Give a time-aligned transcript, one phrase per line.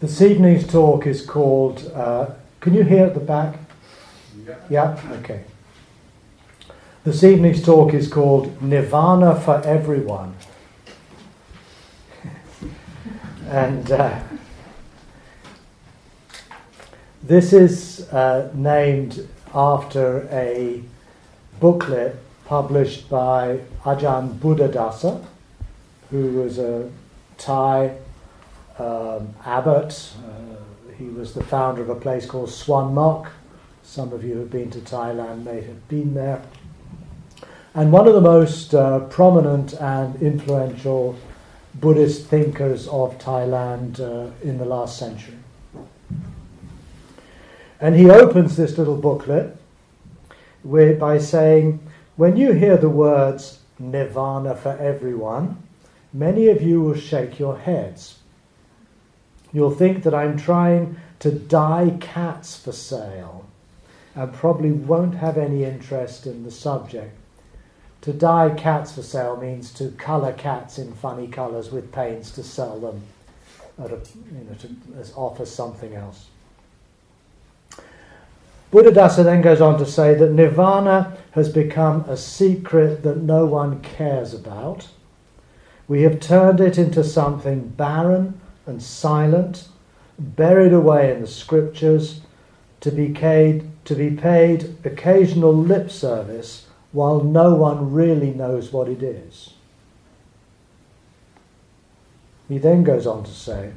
[0.00, 1.92] This evening's talk is called.
[1.94, 3.58] Uh, can you hear at the back?
[4.46, 4.54] Yeah.
[4.70, 5.00] Yeah?
[5.20, 5.44] Okay.
[7.04, 10.34] This evening's talk is called Nirvana for Everyone.
[13.48, 14.20] and uh,
[17.22, 20.82] this is uh, named after a
[21.60, 25.22] booklet published by Ajahn Buddhadasa,
[26.10, 26.90] who was a
[27.36, 27.98] Thai
[28.80, 30.12] um, abbot.
[30.24, 33.28] Uh, he was the founder of a place called Suan Mokkh.
[33.82, 36.42] Some of you who have been to Thailand may have been there.
[37.74, 41.16] And one of the most uh, prominent and influential
[41.74, 45.36] Buddhist thinkers of Thailand uh, in the last century.
[47.80, 49.56] And he opens this little booklet
[50.64, 51.80] with, by saying,
[52.16, 55.62] When you hear the words nirvana for everyone,
[56.12, 58.19] many of you will shake your heads.
[59.52, 63.46] You'll think that I'm trying to dye cats for sale
[64.14, 67.16] and probably won't have any interest in the subject.
[68.02, 72.42] To dye cats for sale means to colour cats in funny colours with paints to
[72.42, 73.02] sell them,
[73.78, 76.26] a, you know, to offer something else.
[78.72, 83.80] Buddhadasa then goes on to say that nirvana has become a secret that no one
[83.80, 84.88] cares about.
[85.88, 89.68] We have turned it into something barren and silent,
[90.18, 92.20] buried away in the scriptures,
[92.80, 98.88] to be paid, to be paid occasional lip service while no one really knows what
[98.88, 99.54] it is.
[102.48, 103.72] He then goes on to say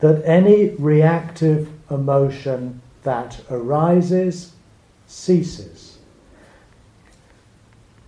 [0.00, 4.52] that any reactive emotion that arises
[5.06, 5.98] ceases.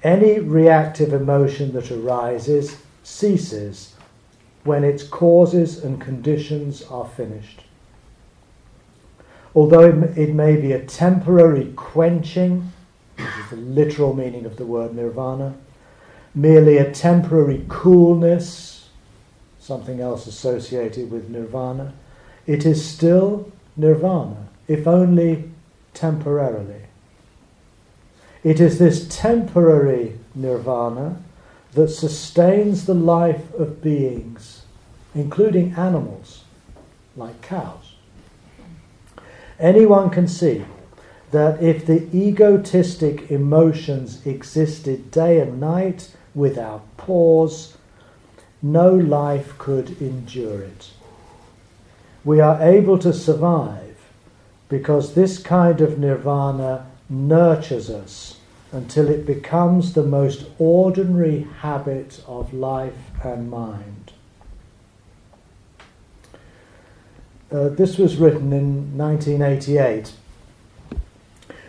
[0.02, 3.94] Any reactive emotion that arises ceases
[4.68, 7.62] when its causes and conditions are finished.
[9.54, 12.70] Although it may be a temporary quenching,
[13.16, 15.54] which is the literal meaning of the word nirvana,
[16.34, 18.90] merely a temporary coolness,
[19.58, 21.94] something else associated with nirvana,
[22.46, 25.50] it is still nirvana, if only
[25.94, 26.82] temporarily.
[28.44, 31.20] It is this temporary nirvana
[31.72, 34.57] that sustains the life of beings,
[35.14, 36.44] including animals
[37.16, 37.94] like cows.
[39.58, 40.64] Anyone can see
[41.30, 47.76] that if the egotistic emotions existed day and night without pause,
[48.62, 50.90] no life could endure it.
[52.24, 53.96] We are able to survive
[54.68, 58.38] because this kind of nirvana nurtures us
[58.72, 62.94] until it becomes the most ordinary habit of life
[63.24, 63.97] and mind.
[67.50, 70.12] Uh, this was written in 1988,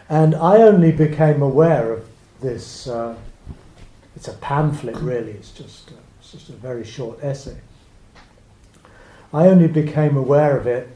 [0.09, 2.05] and I only became aware of
[2.41, 2.87] this.
[2.87, 3.15] Uh,
[4.13, 5.31] it's a pamphlet, really.
[5.31, 7.55] It's just uh, it's just a very short essay.
[9.33, 10.89] I only became aware of it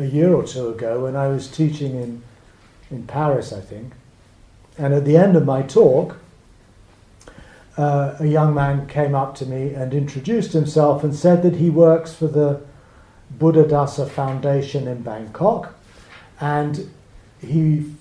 [0.00, 2.22] a year or two ago when I was teaching in
[2.90, 3.92] in Paris, I think.
[4.76, 6.16] And at the end of my talk,
[7.76, 11.70] uh, a young man came up to me and introduced himself and said that he
[11.70, 12.66] works for the
[13.36, 15.74] Buddhadasa Foundation in Bangkok.
[16.40, 16.90] And
[17.40, 17.92] he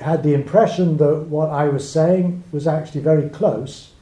[0.00, 3.92] had the impression that what I was saying was actually very close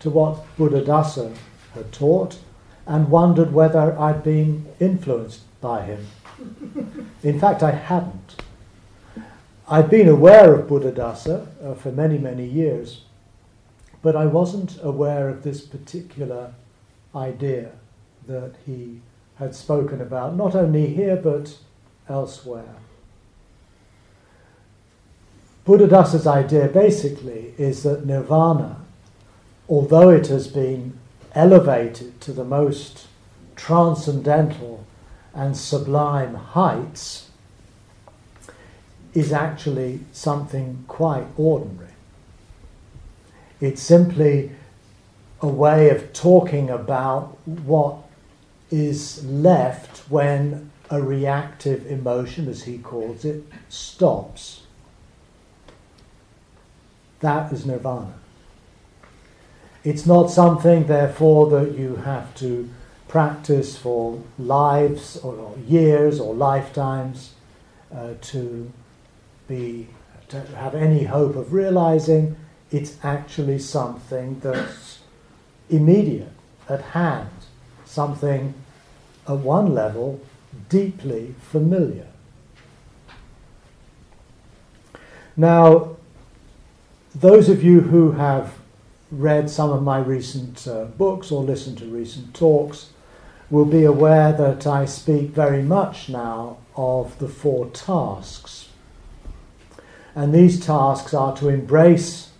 [0.00, 1.34] to what Buddhadasa
[1.74, 2.38] had taught
[2.86, 6.06] and wondered whether I'd been influenced by him.
[7.22, 8.42] In fact, I hadn't.
[9.68, 13.02] I'd been aware of Buddhadasa uh, for many, many years,
[14.02, 16.54] but I wasn't aware of this particular
[17.14, 17.72] idea
[18.26, 19.00] that he
[19.40, 21.56] had spoken about, not only here but
[22.08, 22.76] elsewhere.
[25.66, 28.76] Buddhadasa's idea basically is that nirvana,
[29.68, 30.98] although it has been
[31.34, 33.06] elevated to the most
[33.56, 34.84] transcendental
[35.34, 37.30] and sublime heights,
[39.14, 41.88] is actually something quite ordinary.
[43.60, 44.50] It's simply
[45.40, 47.96] a way of talking about what
[48.70, 54.62] is left when a reactive emotion, as he calls it, stops.
[57.20, 58.14] That is nirvana.
[59.84, 62.68] It's not something, therefore, that you have to
[63.08, 67.32] practice for lives or years or lifetimes
[67.94, 68.72] uh, to
[69.48, 69.88] be
[70.30, 72.36] to have any hope of realizing,
[72.70, 75.00] it's actually something that's
[75.68, 76.32] immediate,
[76.68, 77.30] at hand,
[77.90, 78.54] something
[79.26, 80.20] at one level,
[80.68, 82.06] deeply familiar.
[85.36, 85.96] Now,
[87.14, 88.54] those of you who have
[89.10, 92.90] read some of my recent uh, books or listened to recent talks
[93.50, 98.68] will be aware that I speak very much now of the four tasks.
[100.14, 102.30] And these tasks are to embrace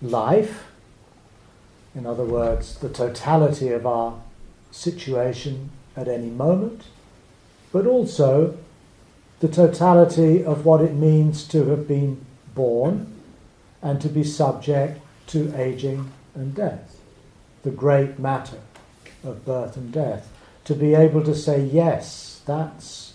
[0.00, 0.66] life,
[1.94, 4.20] in other words, the totality of our
[4.76, 6.84] situation at any moment,
[7.72, 8.56] but also
[9.40, 12.24] the totality of what it means to have been
[12.54, 13.12] born
[13.82, 16.98] and to be subject to aging and death,
[17.62, 18.60] the great matter
[19.24, 20.32] of birth and death.
[20.64, 23.14] To be able to say, yes, that's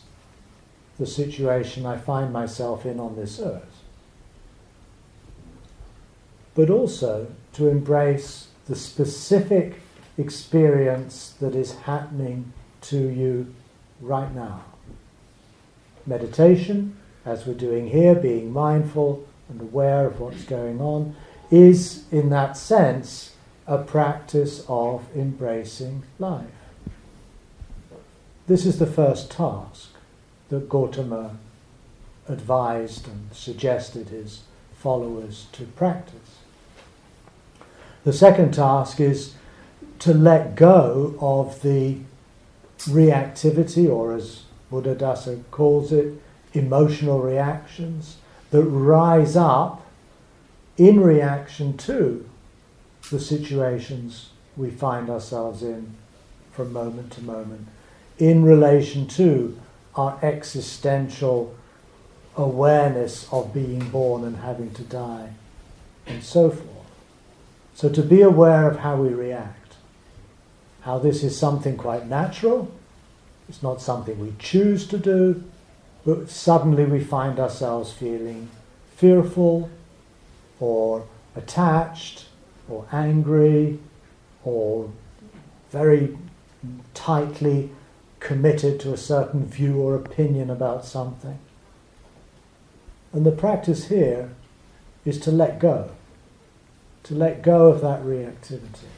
[0.98, 3.84] the situation I find myself in on this earth.
[6.56, 9.80] But also to embrace the specific
[10.22, 13.54] experience that is happening to you
[14.00, 14.64] right now.
[16.06, 16.96] Meditation,
[17.26, 21.16] as we're doing here, being mindful and aware of what's going on,
[21.52, 23.36] is, in that sense,
[23.68, 26.46] a practice of embracing life.
[28.48, 29.90] This is the first task
[30.50, 31.38] that Gautama
[32.28, 34.42] advised and suggested his
[34.74, 36.40] followers to practice.
[38.04, 39.36] The second task is
[40.02, 41.98] to let go of the
[42.80, 46.20] reactivity, or as Buddhadasa calls it,
[46.54, 48.18] emotional reactions
[48.50, 49.86] that rise up
[50.76, 52.28] in reaction to
[53.12, 55.96] the situations we find ourselves in
[56.52, 57.68] from moment to moment,
[58.18, 59.58] in relation to
[59.96, 61.56] our existential
[62.36, 65.30] awareness of being born and having to die,
[66.08, 66.68] and so forth.
[67.76, 69.61] So, to be aware of how we react,
[70.82, 72.72] how this is something quite natural,
[73.48, 75.44] it's not something we choose to do,
[76.06, 78.50] but suddenly we find ourselves feeling
[78.96, 79.70] fearful
[80.60, 81.06] or
[81.36, 82.26] attached
[82.70, 83.80] or angry
[84.44, 84.90] or
[85.72, 86.18] very
[86.94, 87.70] tightly
[88.20, 91.40] committed to a certain view or opinion about something.
[93.14, 94.30] And the practice here
[95.04, 95.92] is to let go,
[97.04, 98.91] to let go of that reactivity.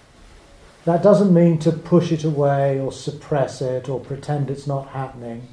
[0.85, 5.47] That doesn't mean to push it away or suppress it or pretend it's not happening.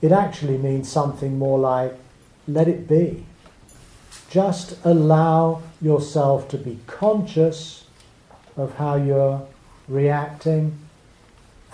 [0.00, 1.98] It actually means something more like
[2.46, 3.26] let it be.
[4.30, 7.84] Just allow yourself to be conscious
[8.56, 9.46] of how you're
[9.88, 10.78] reacting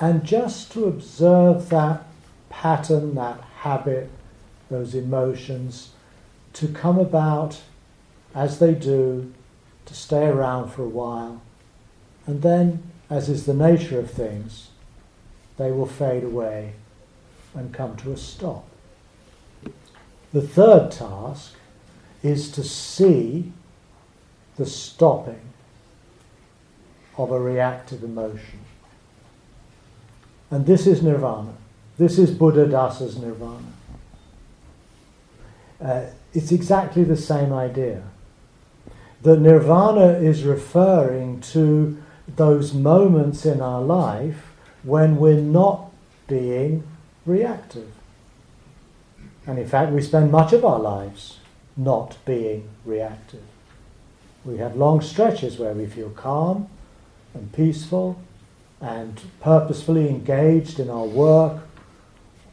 [0.01, 2.05] and just to observe that
[2.49, 4.11] pattern, that habit,
[4.71, 5.91] those emotions
[6.55, 7.61] to come about
[8.35, 9.33] as they do,
[9.87, 11.41] to stay around for a while,
[12.27, 14.69] and then, as is the nature of things,
[15.57, 16.73] they will fade away
[17.55, 18.67] and come to a stop.
[20.33, 21.55] The third task
[22.23, 23.53] is to see
[24.57, 25.41] the stopping
[27.17, 28.61] of a reactive emotion.
[30.51, 31.55] And this is nirvana.
[31.99, 33.73] This is Buddhadasa's nirvana.
[35.81, 38.03] Uh, it's exactly the same idea.
[39.23, 45.91] The nirvana is referring to those moments in our life when we're not
[46.27, 46.85] being
[47.27, 47.91] reactive.
[49.47, 51.39] And in fact, we spend much of our lives
[51.77, 53.43] not being reactive.
[54.45, 56.69] We have long stretches where we feel calm
[57.35, 58.21] and peaceful
[58.81, 61.67] and purposefully engaged in our work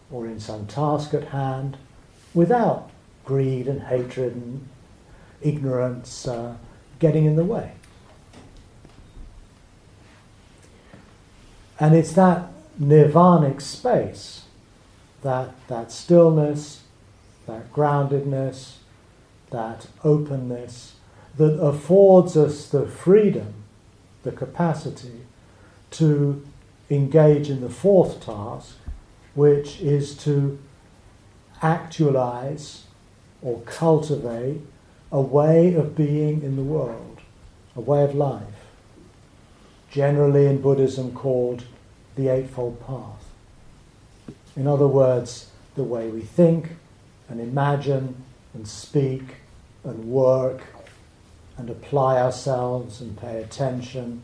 [0.10, 1.78] or in some task at hand
[2.34, 2.90] without
[3.26, 4.68] greed and hatred and
[5.42, 6.56] ignorance uh,
[7.00, 7.74] getting in the way.
[11.82, 12.48] And it's that
[12.80, 14.44] nirvanic space,
[15.24, 16.84] that, that stillness,
[17.48, 18.76] that groundedness,
[19.50, 20.94] that openness
[21.38, 23.56] that affords us the freedom,
[24.22, 25.22] the capacity
[25.90, 26.46] to
[26.92, 28.76] engage in the fourth task,
[29.34, 30.60] which is to
[31.64, 32.84] actualize
[33.42, 34.62] or cultivate
[35.12, 37.22] a way of being in the world,
[37.76, 38.44] a way of life,
[39.90, 41.64] generally in Buddhism called
[42.16, 43.26] the Eightfold Path.
[44.56, 46.72] In other words, the way we think
[47.30, 49.38] and imagine and speak
[49.84, 50.62] and work
[51.58, 54.22] and apply ourselves and pay attention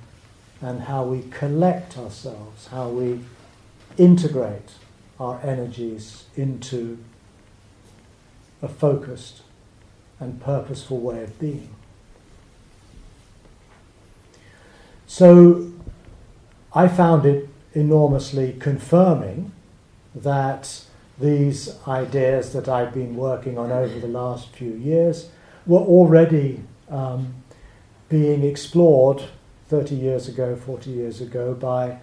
[0.61, 3.21] and how we collect ourselves, how we
[3.97, 4.71] integrate
[5.19, 6.97] our energies into
[8.61, 9.41] a focused
[10.19, 11.69] and purposeful way of being.
[15.05, 15.71] So
[16.73, 19.51] I found it enormously confirming
[20.15, 20.81] that
[21.19, 25.29] these ideas that I've been working on over the last few years
[25.67, 27.35] were already um,
[28.09, 29.23] being explored
[29.69, 31.99] 30 years ago, 40 years ago by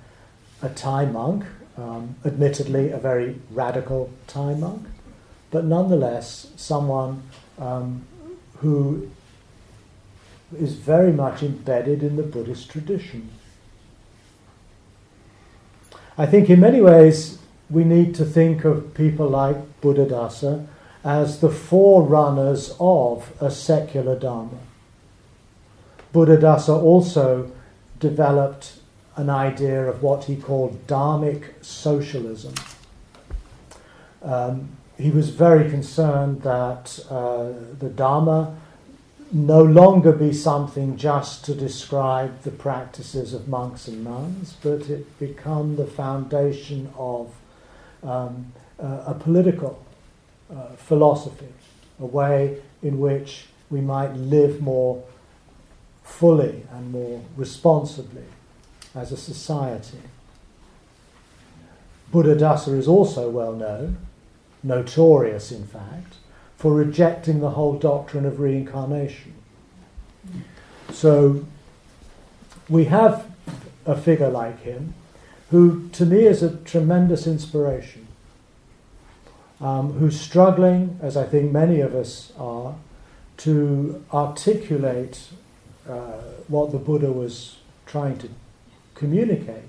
[0.63, 1.45] a Thai monk,
[1.77, 4.87] um, admittedly a very radical Thai monk,
[5.51, 7.23] but nonetheless someone
[7.59, 8.05] um,
[8.59, 9.11] who
[10.57, 13.31] is very much embedded in the Buddhist tradition.
[16.17, 20.67] I think in many ways we need to think of people like Buddhadasa
[21.03, 24.59] as the forerunners of a secular Dharma.
[26.13, 27.51] Buddhadasa also
[27.99, 28.75] developed
[29.17, 32.55] an idea of what he called dharmic socialism.
[34.23, 38.57] Um, he was very concerned that uh, the Dharma
[39.35, 45.19] no longer be something just to describe the practices of monks and nuns, but it
[45.19, 47.35] become the foundation of
[48.05, 49.85] um, uh, a political
[50.55, 51.53] uh, philosophy,
[51.99, 55.03] a way in which we might live more
[56.05, 58.27] fully and more responsibly
[58.95, 59.99] as a society.
[62.13, 63.97] Buddha Buddhadasa is also well known,
[64.63, 66.15] notorious in fact,
[66.57, 69.35] for rejecting the whole doctrine of reincarnation.
[70.93, 71.45] So
[72.69, 73.31] we have
[73.87, 74.95] a figure like him
[75.51, 78.07] who, to me, is a tremendous inspiration,
[79.61, 82.75] um, who's struggling, as I think many of us are,
[83.39, 85.29] to articulate
[85.89, 88.31] uh, what the Buddha was trying to
[88.95, 89.69] communicate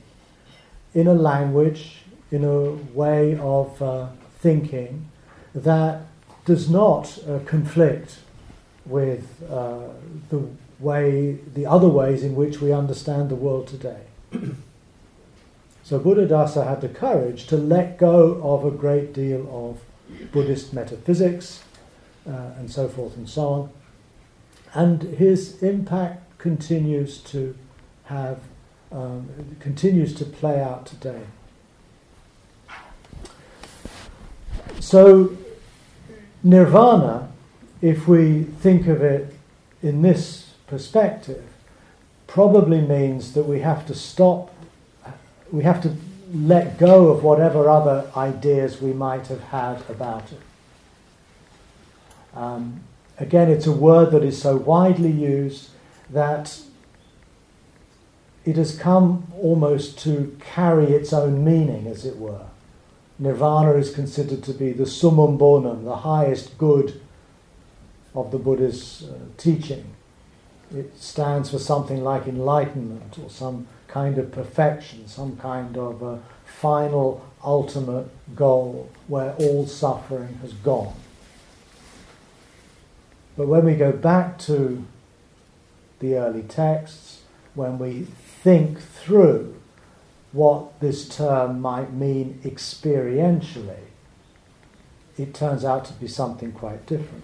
[0.93, 4.07] in a language, in a way of uh,
[4.39, 5.09] thinking
[5.53, 6.01] that
[6.45, 8.19] does not uh, conflict
[8.85, 9.79] with uh,
[10.29, 10.47] the
[10.79, 14.01] way, the other ways in which we understand the world today.
[15.83, 21.63] so Buddhadasa had the courage to let go of a great deal of Buddhist metaphysics
[22.27, 23.69] uh, and so forth and so on.
[24.73, 27.55] And his impact continues to
[28.03, 28.39] have,
[28.91, 31.21] um, continues to play out today.
[34.79, 35.35] So
[36.45, 37.31] Nirvana,
[37.81, 39.33] if we think of it
[39.81, 41.43] in this perspective,
[42.27, 44.53] probably means that we have to stop,
[45.51, 45.95] we have to
[46.31, 50.41] let go of whatever other ideas we might have had about it.
[52.35, 52.81] Um,
[53.17, 55.71] again, it's a word that is so widely used
[56.11, 56.61] that
[58.45, 62.45] it has come almost to carry its own meaning, as it were.
[63.17, 67.01] Nirvana is considered to be the summum bonum, the highest good
[68.13, 69.85] of the Buddha's uh, teaching.
[70.73, 76.19] It stands for something like enlightenment or some kind of perfection, some kind of a
[76.43, 80.95] final, ultimate goal where all suffering has gone.
[83.37, 84.85] But when we go back to
[85.99, 87.21] the early texts,
[87.53, 88.03] when we
[88.43, 89.54] think through
[90.35, 93.85] what this term might mean experientially,
[95.17, 97.23] it turns out to be something quite different.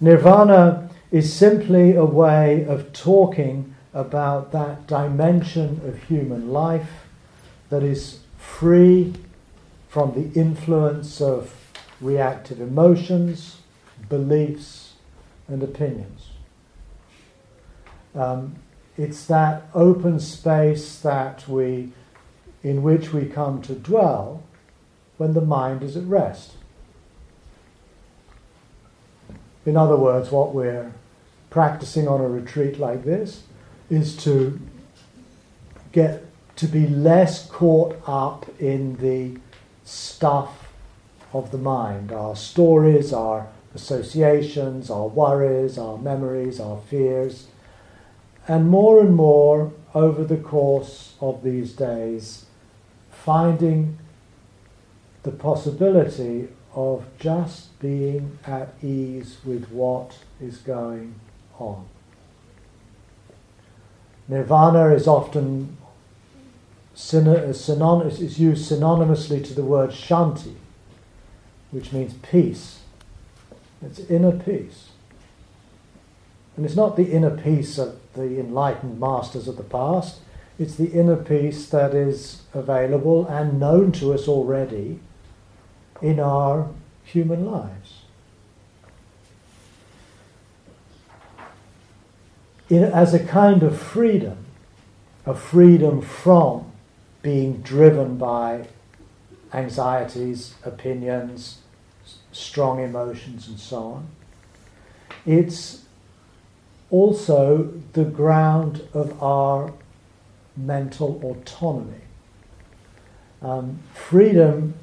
[0.00, 7.06] Nirvana is simply a way of talking about that dimension of human life
[7.68, 9.12] that is free
[9.88, 11.54] from the influence of
[12.00, 13.58] reactive emotions,
[14.08, 14.94] beliefs,
[15.46, 16.30] and opinions.
[18.14, 18.56] Um,
[18.98, 21.92] it's that open space that we,
[22.62, 24.42] in which we come to dwell
[25.18, 26.52] when the mind is at rest.
[29.64, 30.92] In other words, what we're
[31.50, 33.42] practicing on a retreat like this
[33.90, 34.58] is to
[35.92, 36.24] get
[36.56, 39.38] to be less caught up in the
[39.84, 40.72] stuff
[41.32, 47.48] of the mind, our stories, our associations, our worries, our memories, our fears
[48.48, 52.46] and more and more over the course of these days,
[53.10, 53.98] finding
[55.22, 61.14] the possibility of just being at ease with what is going
[61.58, 61.86] on.
[64.28, 65.76] Nirvana is often
[66.94, 67.12] is
[68.40, 70.54] used synonymously to the word shanti,
[71.70, 72.80] which means peace.
[73.82, 74.90] It's inner peace.
[76.56, 80.20] And it's not the inner peace of the enlightened masters of the past,
[80.58, 84.98] it's the inner peace that is available and known to us already
[86.00, 86.68] in our
[87.04, 88.02] human lives.
[92.68, 94.46] In, as a kind of freedom,
[95.24, 96.72] a freedom from
[97.22, 98.66] being driven by
[99.52, 101.58] anxieties, opinions,
[102.32, 104.08] strong emotions, and so on.
[105.24, 105.85] It's
[106.90, 109.72] also the ground of our
[110.56, 112.00] mental autonomy.
[113.42, 114.74] Um, freedom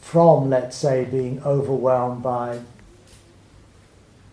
[0.00, 2.60] from, let's say, being overwhelmed by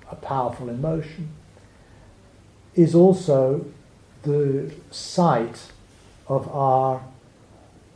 [0.09, 1.29] a powerful emotion
[2.75, 3.65] is also
[4.23, 5.71] the site
[6.27, 7.01] of our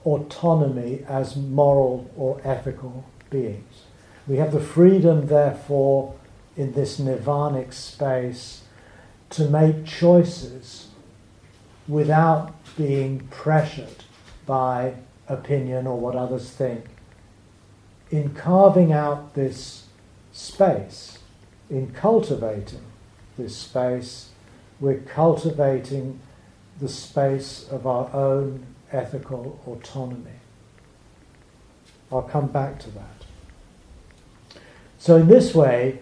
[0.05, 3.83] autonomy as moral or ethical beings.
[4.27, 6.15] We have the freedom, therefore,
[6.57, 8.63] in this nirvanic space
[9.29, 10.87] to make choices
[11.87, 14.03] without being pressured
[14.45, 14.95] by
[15.27, 16.85] opinion or what others think.
[18.09, 19.85] In carving out this
[20.31, 21.19] space,
[21.69, 22.81] in cultivating
[23.37, 24.29] this space,
[24.79, 26.19] we're cultivating
[26.79, 30.31] the space of our own ethical autonomy.
[32.11, 33.25] I'll come back to that.
[34.97, 35.99] So, in this way,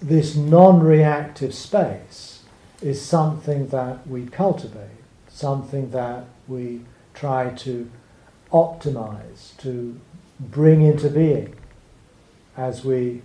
[0.00, 2.42] this non reactive space
[2.80, 6.82] is something that we cultivate, something that we
[7.14, 7.90] try to
[8.52, 10.00] optimize, to
[10.38, 11.54] bring into being
[12.56, 13.22] as we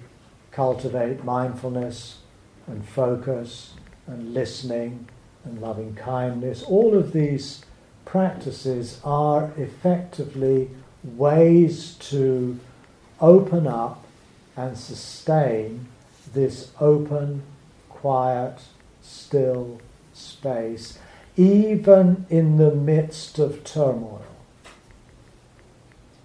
[0.51, 2.19] cultivate mindfulness
[2.67, 3.73] and focus
[4.07, 5.07] and listening
[5.45, 6.63] and loving kindness.
[6.63, 7.63] All of these
[8.05, 10.69] practices are effectively
[11.03, 12.59] ways to
[13.19, 14.05] open up
[14.55, 15.87] and sustain
[16.33, 17.43] this open,
[17.89, 18.59] quiet,
[19.01, 19.79] still
[20.13, 20.99] space,
[21.35, 24.25] even in the midst of turmoil,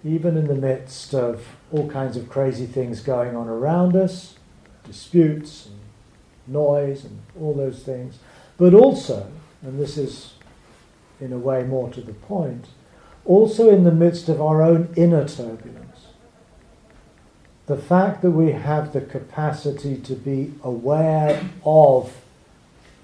[0.03, 4.35] even in the midst of all kinds of crazy things going on around us,
[4.83, 5.75] disputes and
[6.47, 8.19] noise and all those things,
[8.57, 10.33] but also, and this is
[11.19, 12.67] in a way more to the point,
[13.25, 15.78] also in the midst of our own inner turbulence
[17.69, 22.11] the fact that we have the capacity to be aware of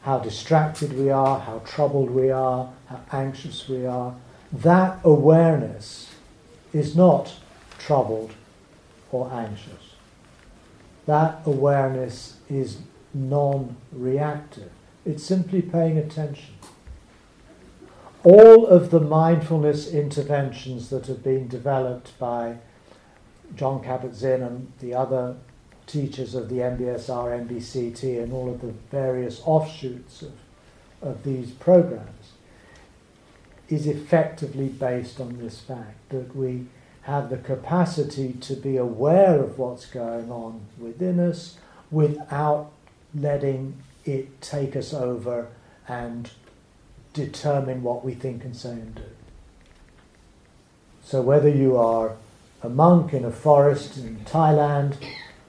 [0.01, 4.15] how distracted we are, how troubled we are, how anxious we are,
[4.51, 6.15] that awareness
[6.73, 7.35] is not
[7.77, 8.33] troubled
[9.11, 9.93] or anxious.
[11.05, 12.79] That awareness is
[13.13, 14.71] non reactive.
[15.05, 16.55] It's simply paying attention.
[18.23, 22.57] All of the mindfulness interventions that have been developed by
[23.55, 25.35] Jon Kabat-Zinn and the other
[25.87, 30.33] teachers of the MBSR, MBCT, and all of the various offshoots of,
[31.01, 32.31] of these programs
[33.69, 36.67] is effectively based on this fact that we
[37.03, 41.57] have the capacity to be aware of what's going on within us
[41.91, 42.71] without
[43.13, 45.47] letting it take us over
[45.87, 46.31] and
[47.13, 49.03] determine what we think and say and do.
[51.03, 52.17] So, whether you are
[52.65, 54.97] a monk in a forest in Thailand,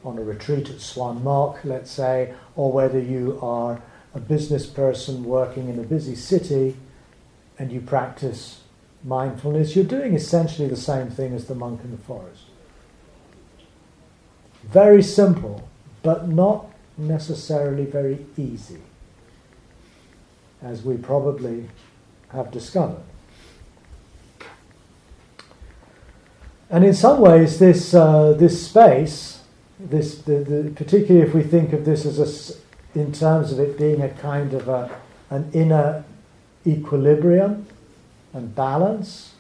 [0.05, 3.81] on a retreat at Suan Mokkh, let's say, or whether you are
[4.15, 6.77] a business person working in a busy city
[7.59, 8.61] and you practice
[9.03, 12.45] mindfulness, you're doing essentially the same thing as the monk in the forest.
[14.65, 15.69] Very simple,
[16.03, 16.67] but not
[16.99, 18.81] necessarily very easy,
[20.61, 21.69] as we probably
[22.29, 23.03] have discovered.
[26.69, 29.43] And in some ways, this, uh, this space,
[29.79, 33.79] this, the, the, particularly if we think of this as a, in terms of it
[33.79, 34.91] being a kind of a,
[35.31, 36.05] an inner
[36.67, 37.67] equilibrium
[38.33, 39.35] and balance,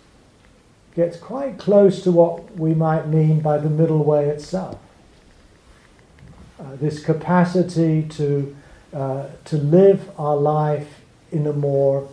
[0.94, 4.78] gets quite close to what we might mean by the middle way itself.
[6.58, 8.56] Uh, this capacity to,
[8.94, 11.00] uh, to live our life
[11.32, 12.08] in a more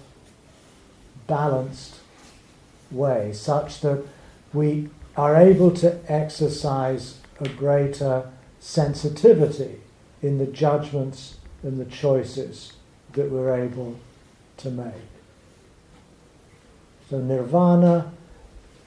[1.27, 1.99] balanced
[2.91, 4.03] way, such that
[4.51, 9.81] we are able to exercise a greater sensitivity
[10.21, 12.73] in the judgments and the choices
[13.13, 13.99] that we're able
[14.57, 14.93] to make.
[17.09, 18.11] So nirvana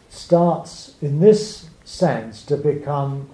[0.08, 3.28] starts in this sense to become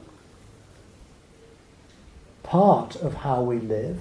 [2.43, 4.01] part of how we live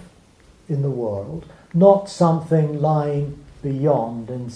[0.67, 4.51] in the world, not something lying beyond in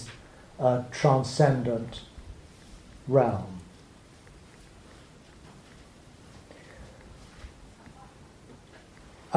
[0.58, 2.02] a transcendent
[3.08, 3.55] realm.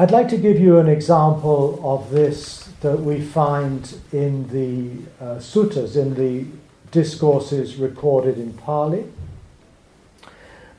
[0.00, 5.36] I'd like to give you an example of this that we find in the uh,
[5.40, 6.46] suttas, in the
[6.90, 9.04] discourses recorded in Pali.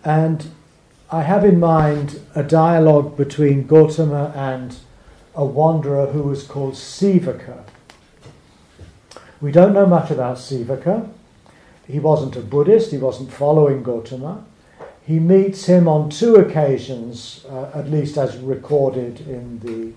[0.03, 0.49] And
[1.12, 4.77] I have in mind a dialogue between Gautama and
[5.36, 7.63] a wanderer who was called Sivaka.
[9.39, 11.07] We don't know much about Sivaka.
[11.86, 14.45] He wasn't a Buddhist, he wasn't following Gotama.
[15.06, 19.94] He meets him on two occasions, uh, at least as recorded in the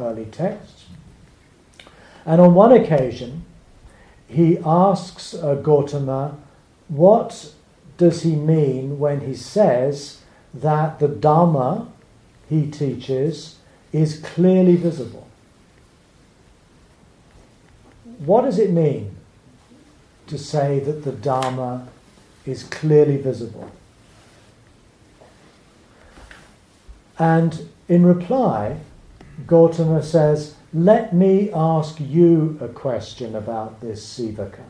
[0.00, 0.86] early texts.
[2.24, 3.44] And on one occasion,
[4.26, 6.36] he asks uh, Gotama,
[6.88, 7.52] what
[7.98, 11.88] does he mean when he says that the Dhamma
[12.48, 13.58] he teaches
[13.92, 15.28] is clearly visible?
[18.18, 19.16] What does it mean
[20.26, 21.88] to say that the Dharma
[22.44, 23.70] is clearly visible?
[27.18, 28.78] And in reply,
[29.46, 34.64] Gautama says, Let me ask you a question about this Sivaka.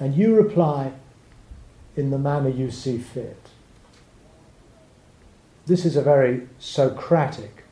[0.00, 0.92] And you reply
[1.96, 3.50] in the manner you see fit.
[5.66, 7.64] This is a very Socratic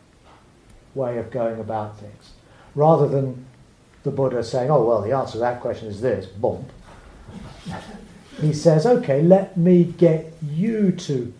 [0.94, 2.32] way of going about things.
[2.74, 3.46] Rather than
[4.02, 6.70] the Buddha saying, oh, well, the answer to that question is this, bump.
[8.40, 11.32] he says, okay, let me get you to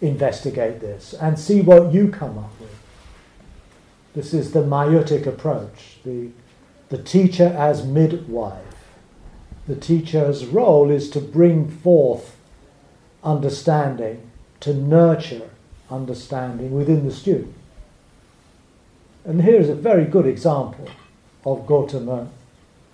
[0.00, 2.74] investigate this and see what you come up with.
[4.14, 6.30] This is the maieutic approach, the,
[6.88, 8.64] the teacher as midwife.
[9.68, 12.36] The teacher's role is to bring forth
[13.22, 15.50] understanding, to nurture
[15.90, 17.54] understanding within the student.
[19.24, 20.88] And here is a very good example
[21.44, 22.28] of Gautama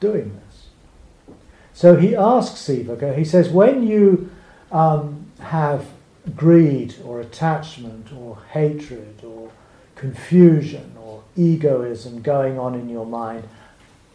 [0.01, 1.37] doing this.
[1.73, 4.31] So he asks Sivaka, he says, when you
[4.73, 5.87] um, have
[6.35, 9.51] greed or attachment or hatred or
[9.95, 13.49] confusion or egoism going on in your mind,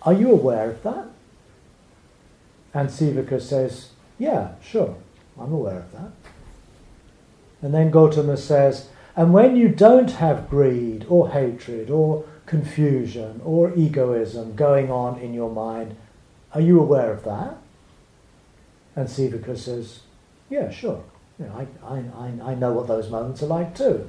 [0.01, 1.05] are you aware of that?
[2.73, 4.95] And Sivaka says, Yeah, sure,
[5.39, 6.11] I'm aware of that.
[7.61, 13.73] And then Gautama says, And when you don't have greed or hatred or confusion or
[13.75, 15.95] egoism going on in your mind.
[16.53, 17.55] Are you aware of that?
[18.93, 20.01] And Sivaka says,
[20.49, 21.01] Yeah, sure.
[21.41, 24.07] You know, I, I, I know what those moments are like too.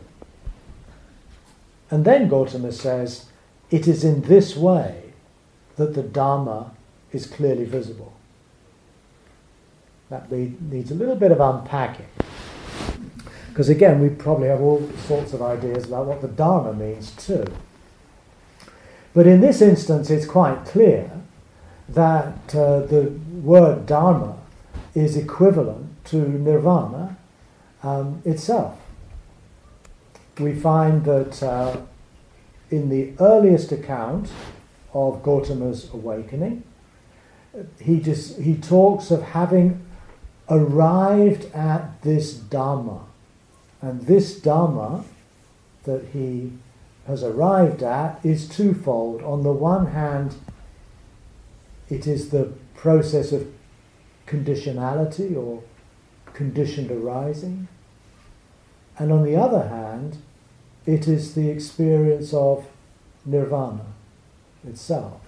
[1.91, 3.27] And then Gautama says,
[3.71, 5.15] It is in this way
[5.77, 6.73] that the Dharma
[7.11, 8.13] is clearly visible.
[10.11, 12.07] That needs a little bit of unpacking.
[13.49, 17.47] Because again, we probably have all sorts of ideas about what the Dharma means too.
[19.15, 21.11] But in this instance, it's quite clear
[21.89, 24.37] that uh, the word dharma
[24.95, 27.17] is equivalent to nirvana
[27.83, 28.79] um, itself.
[30.39, 31.77] We find that uh,
[32.71, 34.31] in the earliest account
[34.95, 36.65] of Gautama's awakening,
[37.81, 39.85] he just he talks of having
[40.49, 43.05] arrived at this dharma,
[43.81, 45.05] and this dharma
[45.85, 46.53] that he
[47.07, 49.23] has arrived at is twofold.
[49.23, 50.37] On the one hand,
[51.91, 53.47] it is the process of
[54.27, 55.63] conditionality or
[56.33, 57.69] conditioned arising.
[58.99, 60.19] And on the other hand,
[60.87, 62.67] it is the experience of
[63.25, 63.87] nirvana
[64.67, 65.21] itself.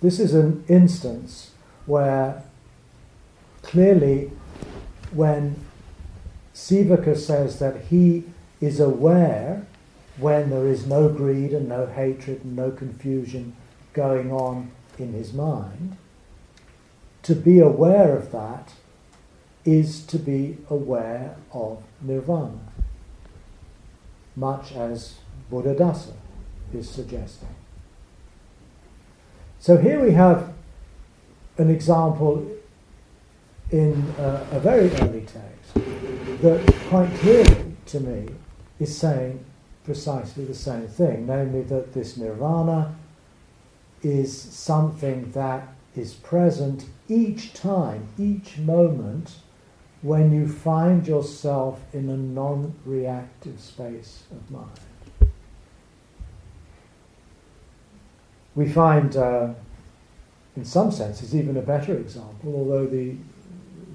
[0.00, 1.52] This is an instance
[1.86, 2.42] where
[3.62, 4.30] clearly,
[5.12, 5.56] when
[6.54, 8.24] Sivaka says that he
[8.60, 9.66] is aware
[10.18, 13.54] when there is no greed and no hatred and no confusion
[13.92, 15.96] going on in his mind,
[17.22, 18.72] to be aware of that
[19.64, 22.58] is to be aware of nirvana,
[24.36, 25.18] much as
[25.50, 26.14] Buddhadasa
[26.72, 27.54] is suggesting.
[29.60, 30.52] So here we have
[31.58, 32.46] an example
[33.70, 35.74] in a, a very early text
[36.42, 38.28] that quite clearly to me
[38.78, 39.44] is saying
[39.84, 42.94] precisely the same thing, namely that this nirvana
[44.02, 49.36] is something that is present each time, each moment,
[50.02, 55.30] when you find yourself in a non reactive space of mind.
[58.54, 59.50] We find, uh,
[60.56, 63.16] in some senses, even a better example, although the,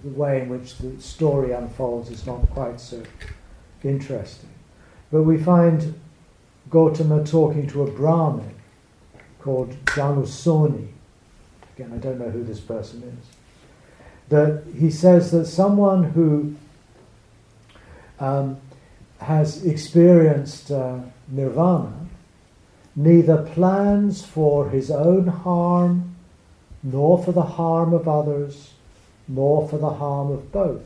[0.03, 3.03] the way in which the story unfolds is not quite so
[3.83, 4.49] interesting.
[5.11, 5.99] But we find
[6.69, 8.55] Gautama talking to a Brahmin
[9.39, 10.87] called Janusoni.
[11.75, 13.32] Again, I don't know who this person is.
[14.29, 16.55] That he says that someone who
[18.19, 18.57] um,
[19.19, 22.03] has experienced uh, nirvana
[22.95, 26.15] neither plans for his own harm,
[26.81, 28.73] nor for the harm of others,
[29.27, 30.85] nor for the harm of both.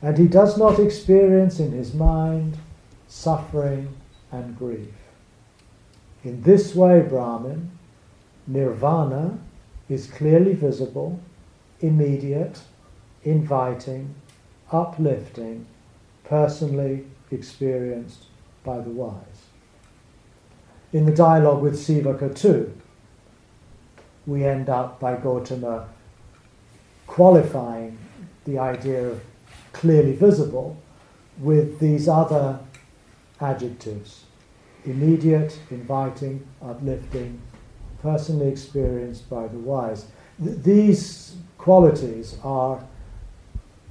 [0.00, 2.56] And he does not experience in his mind
[3.08, 3.94] suffering
[4.32, 4.94] and grief.
[6.24, 7.70] In this way, Brahman,
[8.46, 9.38] nirvana
[9.88, 11.20] is clearly visible,
[11.82, 12.60] immediate,
[13.24, 14.14] inviting,
[14.70, 15.66] uplifting,
[16.24, 18.24] personally experienced
[18.64, 19.46] by the wise.
[20.92, 22.72] In the dialogue with Sivaka too,
[24.26, 25.88] we end up by Gautama
[27.06, 27.98] qualifying
[28.44, 29.20] the idea of
[29.72, 30.76] clearly visible
[31.38, 32.58] with these other
[33.40, 34.24] adjectives
[34.84, 37.40] immediate, inviting, uplifting,
[38.00, 40.06] personally experienced by the wise.
[40.42, 42.84] Th- these qualities are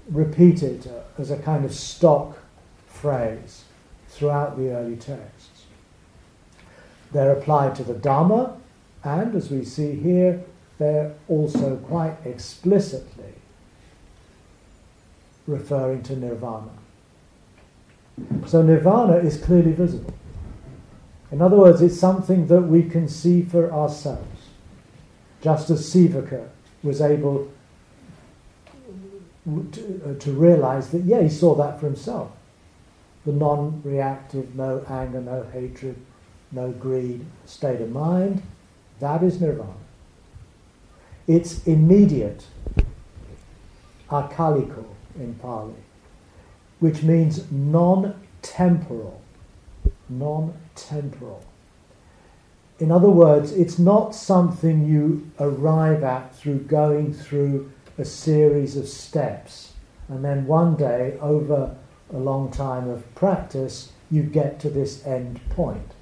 [0.10, 2.38] repeated as a kind of stock
[2.86, 3.64] phrase
[4.10, 5.64] throughout the early texts.
[7.14, 8.58] They're applied to the Dhamma,
[9.06, 10.44] and as we see here,
[10.80, 13.36] they're also quite explicitly
[15.48, 16.72] referring to nirvana.
[18.48, 20.14] So nirvana is clearly visible.
[21.32, 24.42] In other words, it's something that we can see for ourselves.
[25.42, 26.50] Just as Sivaka
[26.84, 27.50] was able
[29.46, 32.32] to, uh, to realize that, yeah, he saw that for himself.
[33.26, 35.96] The non reactive, no anger, no hatred,
[36.52, 38.42] no greed state of mind,
[39.00, 39.74] that is nirvana.
[41.28, 42.46] It's immediate,
[44.10, 45.74] akaliko in Pali,
[46.80, 49.22] which means non temporal.
[50.10, 51.44] Non temporal.
[52.80, 58.88] In other words, it's not something you arrive at through going through a series of
[58.88, 59.72] steps
[60.12, 61.74] and then one day, over
[62.14, 65.94] a long time of practice, you get to this end point.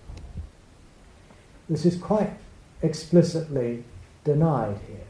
[1.69, 2.33] This is quite
[2.81, 3.83] explicitly
[4.23, 5.05] denied here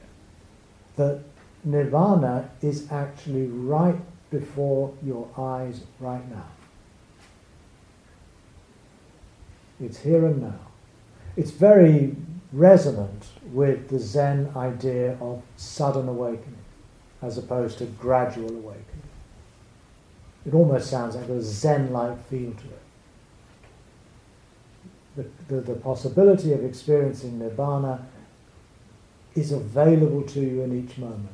[0.98, 1.22] that
[1.64, 3.96] nirvana is actually right
[4.30, 6.50] before your eyes right now.
[9.80, 10.60] It's here and now.
[11.38, 12.18] It's very
[12.52, 16.66] resonant with the Zen idea of sudden awakening
[17.22, 18.86] as opposed to gradual awakening.
[20.46, 22.82] It almost sounds like a Zen like feel to it.
[25.16, 28.08] The, the, the possibility of experiencing nirvana
[29.36, 31.30] is available to you in each moment.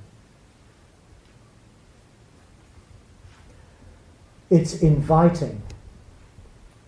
[4.50, 5.62] It's inviting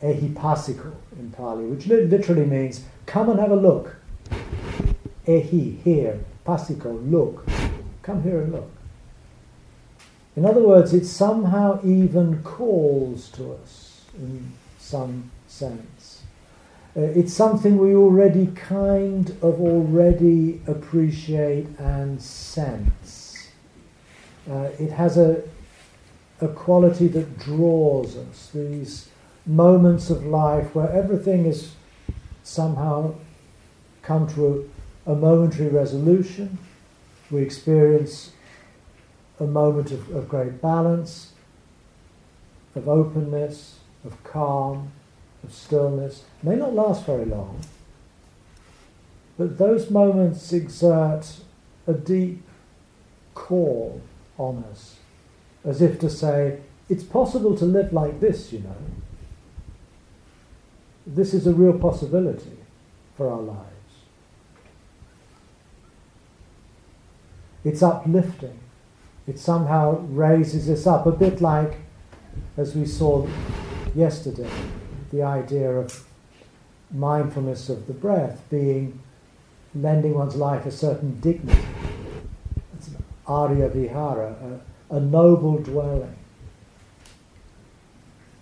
[0.01, 3.95] ehipassiko in Pali, which literally means come and have a look.
[5.27, 7.45] Ehi, here, pasiko, look.
[8.01, 8.76] Come here and look.
[10.37, 16.21] In other words, it somehow even calls to us in some sense.
[16.95, 23.49] Uh, it's something we already kind of already appreciate and sense.
[24.47, 25.41] Uh, it has a,
[26.39, 29.09] a quality that draws us, these
[29.47, 31.71] moments of life where everything is
[32.43, 33.15] somehow
[34.03, 34.69] come to
[35.07, 36.59] a, a momentary resolution.
[37.31, 38.33] We experience
[39.39, 41.33] a moment of, of great balance,
[42.75, 44.91] of openness, of calm,
[45.43, 46.23] of stillness.
[46.43, 47.61] May not last very long,
[49.37, 51.37] but those moments exert
[51.85, 52.41] a deep
[53.33, 54.01] call
[54.37, 54.97] on us,
[55.63, 58.75] as if to say, it's possible to live like this, you know
[61.07, 62.57] this is a real possibility
[63.15, 63.63] for our lives.
[67.63, 68.59] It's uplifting.
[69.27, 71.75] It somehow raises us up, a bit like,
[72.55, 73.27] as we saw
[73.93, 74.49] yesterday,
[75.11, 76.05] the idea of
[76.91, 79.01] mindfulness of the breath being
[79.75, 81.61] lending one's life a certain dignity.
[82.77, 86.15] It's an Arya Vihara, a, a noble dwelling.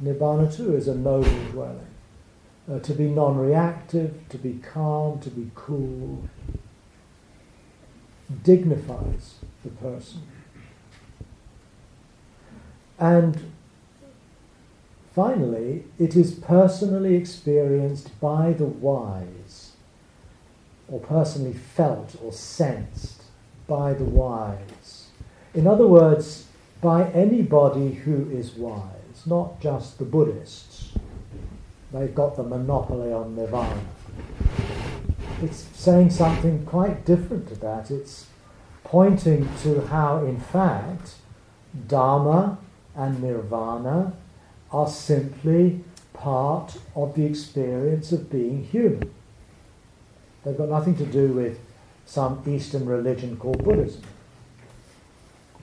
[0.04, 1.88] Nibbana too is a noble dwelling
[2.72, 6.28] uh, to be non reactive, to be calm, to be cool,
[8.44, 10.22] dignifies the person.
[13.00, 13.52] And
[15.14, 19.72] finally, it is personally experienced by the wise,
[20.88, 23.24] or personally felt or sensed
[23.68, 25.08] by the wise.
[25.54, 26.48] In other words,
[26.82, 30.86] by anybody who is wise, not just the Buddhists
[31.96, 33.80] They've got the monopoly on nirvana.
[35.42, 37.90] It's saying something quite different to that.
[37.90, 38.26] It's
[38.84, 41.16] pointing to how, in fact,
[41.88, 42.58] Dharma
[42.96, 44.14] and nirvana
[44.72, 49.14] are simply part of the experience of being human.
[50.44, 51.60] They've got nothing to do with
[52.06, 54.04] some Eastern religion called Buddhism.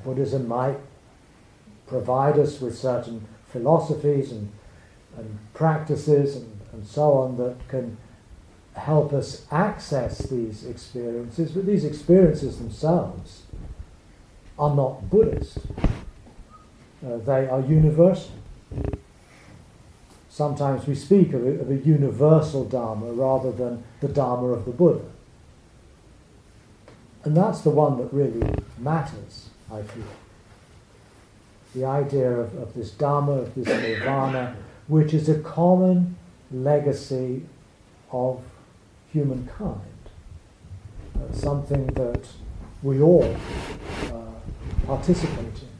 [0.04, 0.78] Buddhism might
[1.86, 4.50] provide us with certain philosophies and
[5.16, 7.96] and practices and, and so on that can
[8.74, 13.42] help us access these experiences, but these experiences themselves
[14.58, 15.58] are not Buddhist.
[17.04, 18.32] Uh, they are universal.
[20.28, 24.70] Sometimes we speak of a, of a universal Dharma rather than the Dharma of the
[24.70, 25.04] Buddha.
[27.24, 28.42] And that's the one that really
[28.78, 30.04] matters, I feel.
[31.74, 34.56] The idea of, of this Dharma, of this Nirvana,
[34.88, 36.16] which is a common
[36.50, 37.42] legacy
[38.10, 38.42] of
[39.12, 39.80] humankind.
[41.14, 42.26] Uh, something that
[42.82, 43.36] we all
[44.04, 45.71] uh, participate in,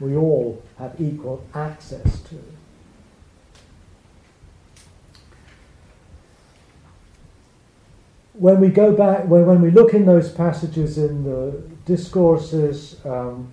[0.00, 2.42] we all have equal access to.
[8.32, 13.52] When we go back, when, when we look in those passages in the discourses um,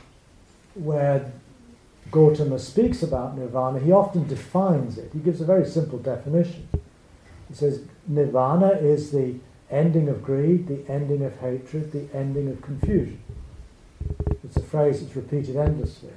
[0.75, 1.33] where
[2.09, 5.11] Gautama speaks about nirvana, he often defines it.
[5.11, 6.69] He gives a very simple definition.
[7.49, 9.35] He says, Nirvana is the
[9.69, 13.21] ending of greed, the ending of hatred, the ending of confusion.
[14.43, 16.13] It's a phrase that's repeated endlessly.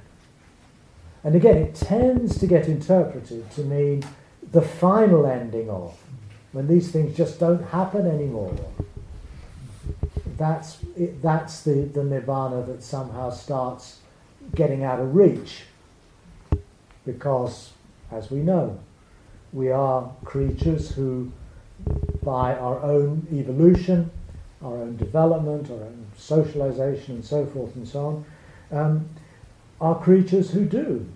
[1.23, 4.03] And again, it tends to get interpreted to mean
[4.51, 5.97] the final ending of,
[6.51, 8.55] when these things just don't happen anymore.
[10.37, 13.99] That's, it, that's the, the nirvana that somehow starts
[14.55, 15.63] getting out of reach.
[17.05, 17.71] Because,
[18.11, 18.79] as we know,
[19.53, 21.31] we are creatures who
[22.23, 24.11] by our own evolution,
[24.63, 28.25] our own development, our own socialization, and so forth and so
[28.71, 29.09] on, um,
[29.81, 31.09] are creatures who do,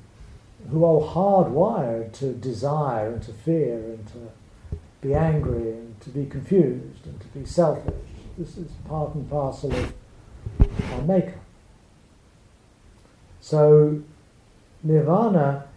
[0.71, 6.25] who are hardwired to desire and to fear and to be angry and to be
[6.25, 7.93] confused and to be selfish.
[8.38, 9.93] This is part and parcel of
[10.93, 11.36] our makeup.
[13.39, 14.01] So,
[14.84, 15.67] nirvana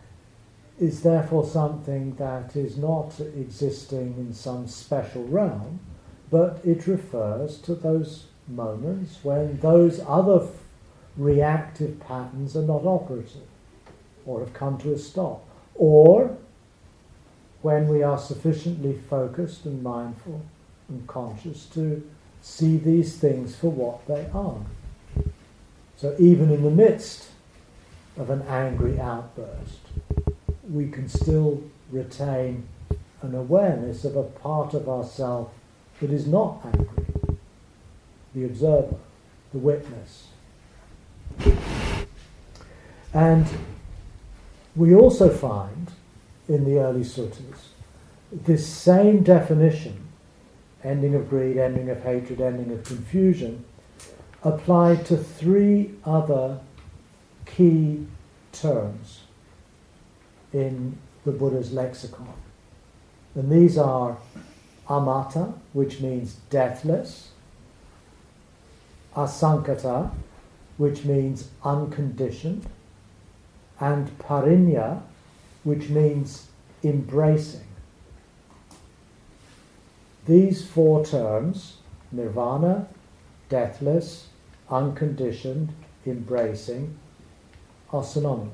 [0.80, 5.80] is therefore something that is not existing in some special realm,
[6.30, 10.48] but it refers to those moments when those other
[11.18, 13.42] reactive patterns are not operative
[14.24, 16.36] or have come to a stop, or
[17.62, 20.42] when we are sufficiently focused and mindful
[20.88, 22.08] and conscious to
[22.40, 24.60] see these things for what they are.
[25.96, 27.28] So, even in the midst
[28.16, 29.80] of an angry outburst,
[30.70, 32.68] we can still retain
[33.22, 35.50] an awareness of a part of ourself
[36.00, 37.08] that is not angry
[38.34, 38.96] the observer,
[39.52, 40.27] the witness.
[43.14, 43.46] And
[44.76, 45.90] we also find
[46.48, 47.68] in the early suttas
[48.30, 50.08] this same definition
[50.84, 53.64] ending of greed, ending of hatred, ending of confusion
[54.42, 56.60] applied to three other
[57.46, 58.06] key
[58.52, 59.22] terms
[60.52, 62.32] in the Buddha's lexicon.
[63.34, 64.18] And these are
[64.88, 67.30] amata, which means deathless,
[69.16, 70.10] asankata,
[70.78, 72.64] which means unconditioned,
[73.80, 75.02] and parinya,
[75.64, 76.46] which means
[76.82, 77.66] embracing.
[80.26, 81.76] These four terms,
[82.12, 82.86] nirvana,
[83.48, 84.28] deathless,
[84.70, 85.72] unconditioned,
[86.06, 86.96] embracing,
[87.92, 88.52] are synonymous.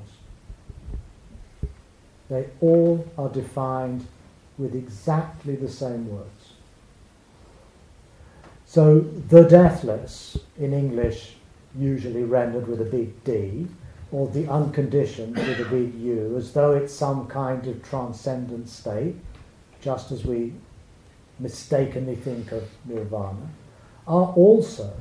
[2.29, 4.07] They all are defined
[4.57, 6.53] with exactly the same words.
[8.65, 11.35] So, the deathless, in English,
[11.77, 13.67] usually rendered with a big D,
[14.11, 19.15] or the unconditioned with a big U, as though it's some kind of transcendent state,
[19.81, 20.53] just as we
[21.39, 23.49] mistakenly think of nirvana,
[24.07, 24.95] are also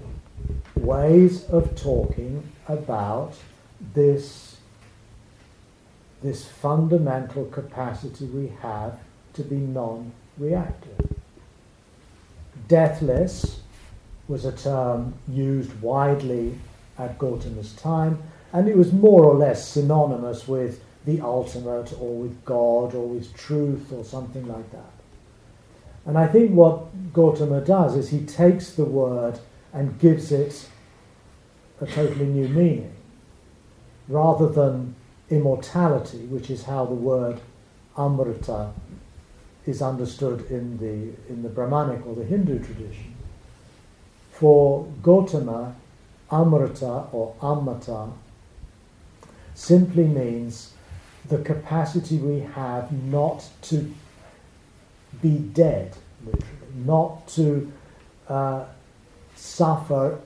[0.77, 3.35] ways of talking about
[3.95, 4.57] this
[6.23, 8.99] this fundamental capacity we have
[9.35, 11.15] to be non reactive.
[12.67, 13.61] Deathless
[14.29, 16.59] was a term used widely
[16.99, 22.45] at Gautama's time, and it was more or less synonymous with the ultimate or with
[22.45, 24.93] God or with truth or something like that.
[26.07, 29.39] And I think what Gautama does is he takes the word
[29.73, 30.69] and gives it
[31.81, 32.95] a totally new meaning.
[34.09, 34.95] Rather than
[35.31, 37.41] immortality, which is how the word
[37.97, 38.73] amrita
[39.67, 43.14] is understood in the, in the Brahmanic or the Hindu tradition.
[44.39, 45.77] For Gautama,
[46.31, 48.11] amrita or amata
[49.55, 50.73] simply means
[51.29, 53.95] the capacity we have not to
[55.23, 55.97] be dead,
[56.75, 57.73] not to
[58.29, 58.65] uh,
[59.37, 60.19] suffer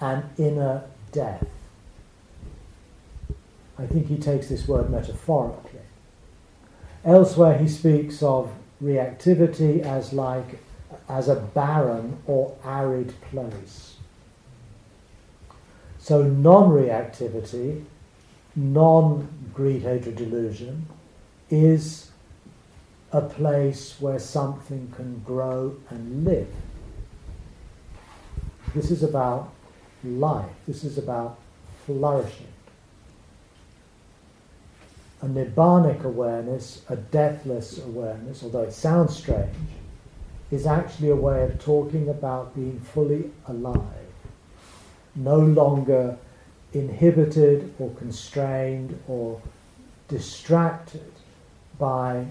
[0.00, 1.46] an inner death.
[3.78, 5.80] I think he takes this word metaphorically.
[7.04, 8.50] Elsewhere, he speaks of
[8.82, 10.60] reactivity as like
[11.08, 13.96] as a barren or arid place.
[15.98, 17.84] So non reactivity,
[18.54, 20.86] non greed, hatred, delusion
[21.50, 22.10] is
[23.12, 26.48] a place where something can grow and live.
[28.74, 29.52] This is about
[30.04, 31.38] life, this is about
[31.86, 32.46] flourishing.
[35.22, 39.54] A nibbanic awareness, a deathless awareness, although it sounds strange,
[40.50, 43.84] is actually a way of talking about being fully alive,
[45.14, 46.16] no longer
[46.72, 49.40] inhibited or constrained or
[50.08, 51.12] distracted
[51.78, 52.26] by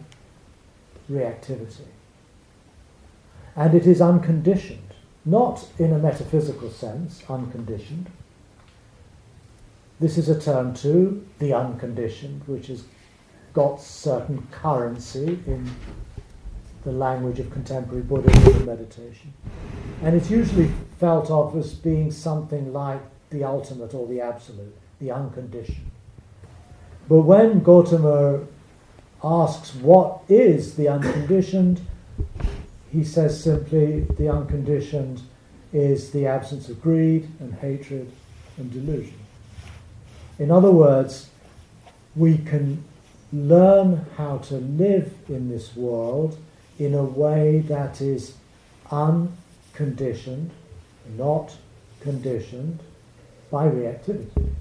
[1.09, 1.87] reactivity.
[3.55, 4.93] And it is unconditioned,
[5.25, 8.09] not in a metaphysical sense, unconditioned.
[9.99, 12.83] This is a term too, the unconditioned, which has
[13.53, 15.69] got certain currency in
[16.87, 19.33] the language of contemporary Buddhism and meditation.
[20.03, 20.71] And it's usually
[21.01, 25.91] felt of as being something like the ultimate or the absolute, the unconditioned.
[27.09, 28.45] But when Gautama
[29.21, 31.81] asks what is the unconditioned,
[32.89, 35.23] he says simply the unconditioned
[35.73, 38.09] is the absence of greed and hatred
[38.55, 39.19] and delusion.
[40.39, 41.29] In other words,
[42.15, 42.85] we can
[43.33, 46.39] learn how to live in this world
[46.79, 48.35] in a way that is
[48.91, 50.51] unconditioned,
[51.17, 51.55] not
[51.99, 52.79] conditioned
[53.51, 54.51] by reactivity.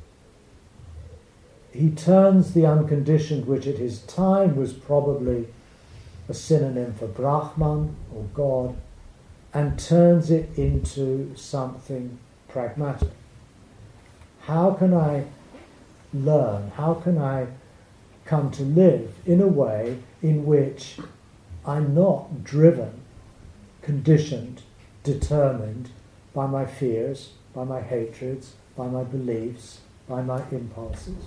[1.72, 5.48] He turns the unconditioned, which at his time was probably
[6.28, 8.76] a synonym for Brahman or God,
[9.52, 13.10] and turns it into something pragmatic.
[14.40, 15.24] How can I
[16.14, 16.70] learn?
[16.76, 17.48] How can I
[18.24, 20.98] come to live in a way in which
[21.66, 23.00] I'm not driven,
[23.82, 24.62] conditioned,
[25.02, 25.90] determined
[26.34, 31.24] by my fears, by my hatreds, by my beliefs, by my impulses.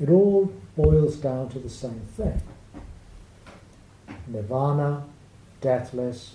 [0.00, 2.42] It all boils down to the same thing
[4.26, 5.04] nirvana,
[5.60, 6.34] deathless,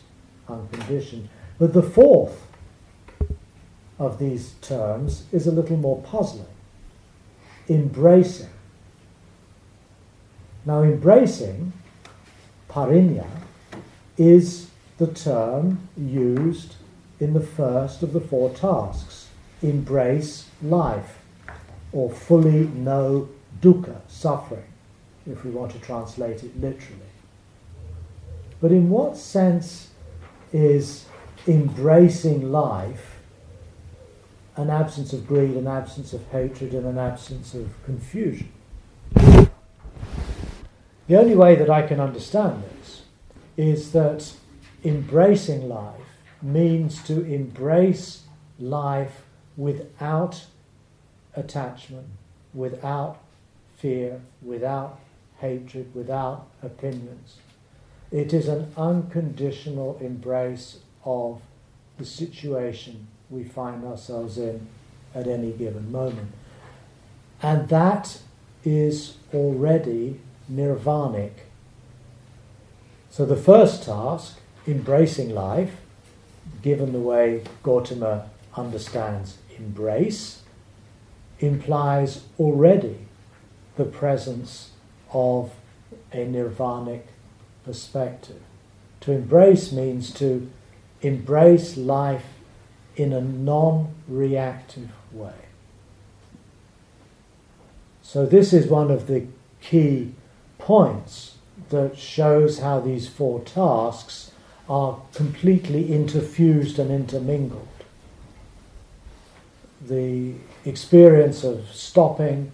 [0.49, 1.29] unconditioned.
[1.57, 2.45] But the fourth
[3.97, 6.47] of these terms is a little more puzzling
[7.69, 8.49] embracing.
[10.65, 11.73] Now, embracing
[12.75, 13.25] parinya
[14.17, 16.75] is the term used
[17.21, 19.29] in the first of the four tasks
[19.61, 21.19] embrace life
[21.93, 23.29] or fully know
[23.61, 24.67] dukkha, suffering,
[25.25, 27.11] if we want to translate it literally.
[28.59, 29.91] But in what sense
[30.51, 31.05] is
[31.47, 33.21] embracing life
[34.57, 38.51] an absence of greed, an absence of hatred, and an absence of confusion?
[41.07, 43.03] The only way that I can understand this
[43.57, 44.33] is that
[44.83, 46.01] embracing life
[46.41, 48.23] means to embrace
[48.59, 49.23] life
[49.55, 50.45] without
[51.35, 52.07] attachment,
[52.53, 53.19] without
[53.77, 54.99] fear, without
[55.37, 57.37] hatred, without opinions.
[58.11, 61.41] It is an unconditional embrace of
[61.97, 64.67] the situation we find ourselves in
[65.13, 66.31] at any given moment.
[67.41, 68.19] And that
[68.63, 70.19] is already
[70.49, 71.31] nirvanic.
[73.09, 75.77] So the first task, embracing life,
[76.61, 80.41] given the way Gautama understands embrace,
[81.39, 82.97] implies already
[83.75, 84.71] the presence
[85.11, 85.51] of
[86.11, 87.07] a nirvanic
[87.63, 88.41] perspective.
[89.01, 90.49] To embrace means to
[91.01, 92.25] embrace life
[92.95, 95.33] in a non reactive way.
[98.01, 99.27] So, this is one of the
[99.61, 100.13] key
[100.65, 101.35] points
[101.69, 104.31] that shows how these four tasks
[104.67, 107.67] are completely interfused and intermingled.
[109.79, 110.33] The
[110.65, 112.51] experience of stopping,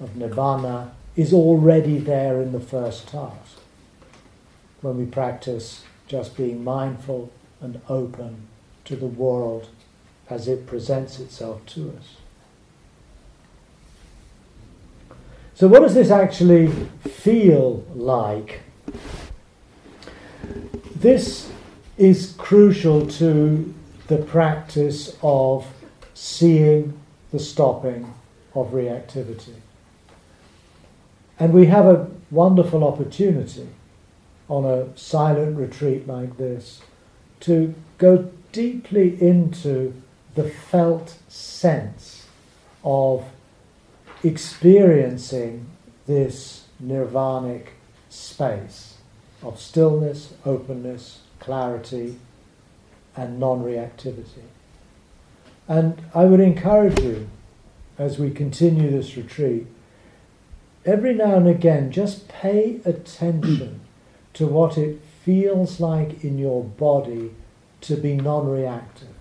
[0.00, 3.58] of nibbana, is already there in the first task.
[4.80, 7.30] When we practice just being mindful
[7.60, 8.48] and open
[8.86, 9.68] to the world
[10.28, 12.23] as it presents itself to us.
[15.56, 16.66] So, what does this actually
[17.08, 18.62] feel like?
[20.96, 21.48] This
[21.96, 23.72] is crucial to
[24.08, 25.66] the practice of
[26.12, 26.98] seeing
[27.30, 28.12] the stopping
[28.54, 29.54] of reactivity.
[31.38, 33.68] And we have a wonderful opportunity
[34.48, 36.80] on a silent retreat like this
[37.40, 40.02] to go deeply into
[40.34, 42.26] the felt sense
[42.82, 43.24] of
[44.24, 45.66] experiencing
[46.06, 47.68] this nirvanic
[48.08, 48.94] space
[49.42, 52.18] of stillness, openness, clarity,
[53.16, 54.48] and non reactivity.
[55.68, 57.28] And I would encourage you,
[57.98, 59.66] as we continue this retreat,
[60.84, 63.80] every now and again just pay attention
[64.34, 67.34] to what it feels like in your body
[67.82, 69.14] to be non reactive,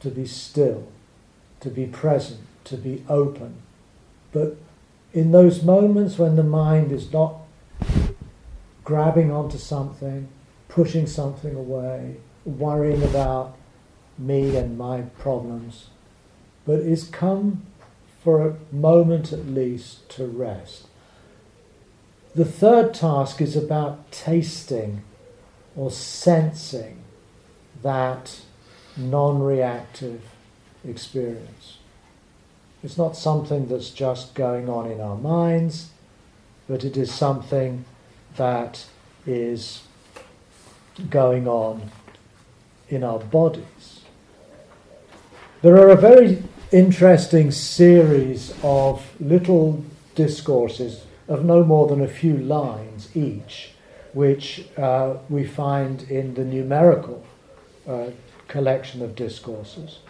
[0.00, 0.88] to be still,
[1.60, 3.62] to be present, to be open.
[4.32, 4.56] But
[5.12, 7.36] in those moments when the mind is not
[8.84, 10.28] grabbing onto something,
[10.68, 13.56] pushing something away, worrying about
[14.18, 15.88] me and my problems,
[16.64, 17.66] but is come
[18.22, 20.86] for a moment at least to rest.
[22.34, 25.02] The third task is about tasting
[25.76, 26.98] or sensing
[27.82, 28.40] that
[28.96, 30.22] non reactive
[30.84, 31.78] experience.
[32.82, 35.90] It's not something that's just going on in our minds,
[36.68, 37.84] but it is something
[38.36, 38.86] that
[39.24, 39.82] is
[41.08, 41.90] going on
[42.88, 44.00] in our bodies.
[45.62, 49.84] There are a very interesting series of little
[50.16, 53.70] discourses of no more than a few lines each,
[54.12, 57.24] which uh, we find in the numerical
[57.86, 58.06] uh,
[58.48, 60.00] collection of discourses.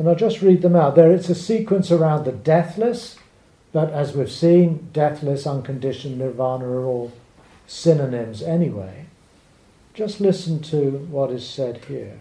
[0.00, 0.94] And I'll just read them out.
[0.94, 3.18] There it's a sequence around the deathless,
[3.70, 7.12] but as we've seen, deathless, unconditioned, nirvana are all
[7.66, 9.04] synonyms anyway.
[9.92, 12.18] Just listen to what is said here.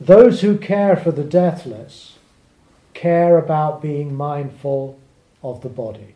[0.00, 2.16] Those who care for the deathless
[2.94, 4.98] care about being mindful
[5.42, 6.14] of the body.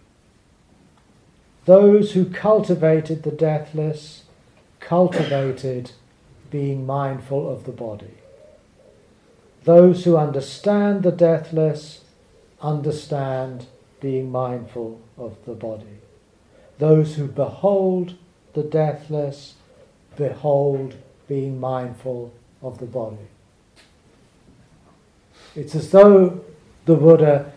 [1.67, 4.23] Those who cultivated the deathless
[4.81, 5.91] cultivated
[6.51, 8.15] being mindful of the body.
[9.67, 12.03] Those who understand the deathless
[12.63, 13.67] understand
[14.01, 15.99] being mindful of the body.
[16.79, 18.15] Those who behold
[18.55, 19.55] the deathless
[20.17, 20.95] behold
[21.27, 23.27] being mindful of the body.
[25.57, 26.45] It's as though
[26.85, 27.53] the Buddha,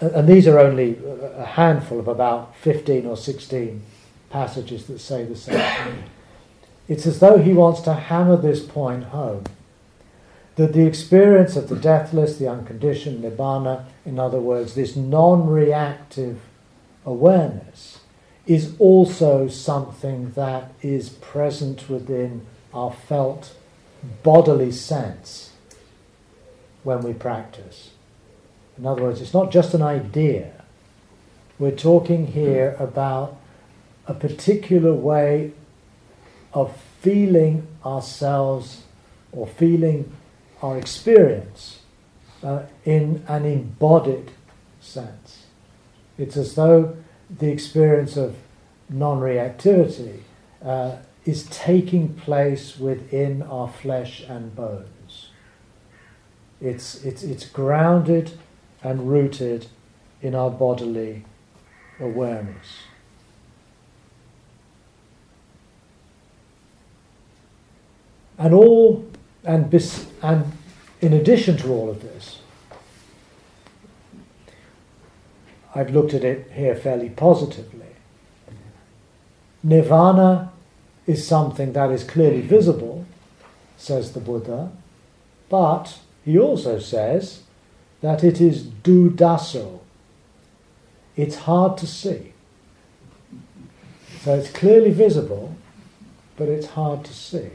[0.00, 0.96] and these are only
[1.36, 3.82] a handful of about 15 or 16
[4.30, 6.04] passages that say the same thing.
[6.86, 9.42] It's as though he wants to hammer this point home
[10.56, 16.40] that the experience of the deathless, the unconditioned, nibbana, in other words, this non reactive
[17.06, 18.00] awareness,
[18.46, 22.44] is also something that is present within
[22.74, 23.54] our felt
[24.22, 25.52] bodily sense
[26.82, 27.90] when we practice.
[28.78, 30.52] In other words, it's not just an idea.
[31.58, 33.36] We're talking here about
[34.06, 35.52] a particular way
[36.54, 38.82] of feeling ourselves
[39.32, 40.10] or feeling
[40.62, 41.80] our experience
[42.42, 44.30] uh, in an embodied
[44.80, 45.46] sense.
[46.18, 46.96] It's as though
[47.30, 48.36] the experience of
[48.88, 50.20] non reactivity
[50.64, 55.30] uh, is taking place within our flesh and bones.
[56.60, 58.32] It's, it's, it's grounded
[58.82, 59.66] and rooted
[60.22, 61.24] in our bodily
[61.98, 62.66] awareness.
[68.38, 69.06] And all,
[69.44, 70.52] and, bis, and
[71.00, 72.40] in addition to all of this,
[75.74, 77.86] I've looked at it here fairly positively.
[79.62, 80.52] Nirvana
[81.06, 83.06] is something that is clearly visible,
[83.76, 84.72] says the Buddha,
[85.48, 87.42] but he also says
[88.00, 89.78] that it is duddasa.
[91.16, 92.32] It's hard to see.
[94.22, 95.56] So it's clearly visible,
[96.36, 97.50] but it's hard to see.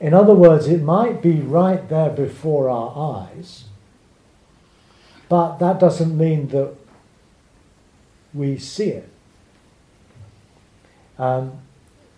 [0.00, 3.64] In other words, it might be right there before our eyes,
[5.28, 6.74] but that doesn't mean that
[8.32, 9.08] we see it.
[11.18, 11.52] Um,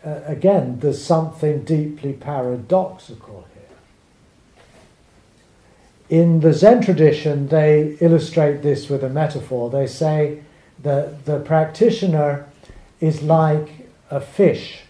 [0.04, 6.20] again, there's something deeply paradoxical here.
[6.20, 9.70] In the Zen tradition, they illustrate this with a metaphor.
[9.70, 10.44] They say
[10.84, 12.48] that the practitioner
[13.00, 14.82] is like a fish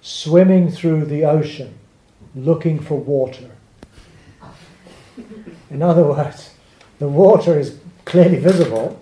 [0.00, 1.74] swimming through the ocean
[2.34, 3.50] looking for water.
[5.70, 6.54] In other words,
[6.98, 9.00] the water is clearly visible,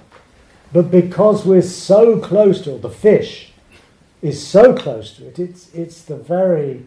[0.73, 3.53] but because we're so close to it, the fish
[4.21, 5.39] is so close to it.
[5.39, 6.87] It's, it's the very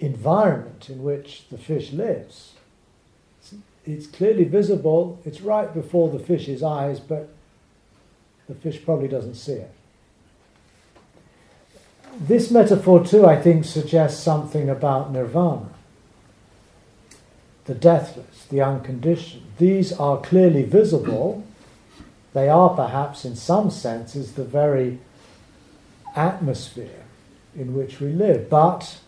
[0.00, 2.52] environment in which the fish lives.
[3.40, 3.54] It's,
[3.84, 7.28] it's clearly visible, it's right before the fish's eyes, but
[8.48, 9.75] the fish probably doesn't see it.
[12.18, 15.68] This metaphor, too, I think, suggests something about nirvana
[17.66, 19.42] the deathless, the unconditioned.
[19.58, 21.44] These are clearly visible.
[22.32, 25.00] They are perhaps, in some senses, the very
[26.14, 27.04] atmosphere
[27.56, 28.48] in which we live.
[28.48, 28.98] But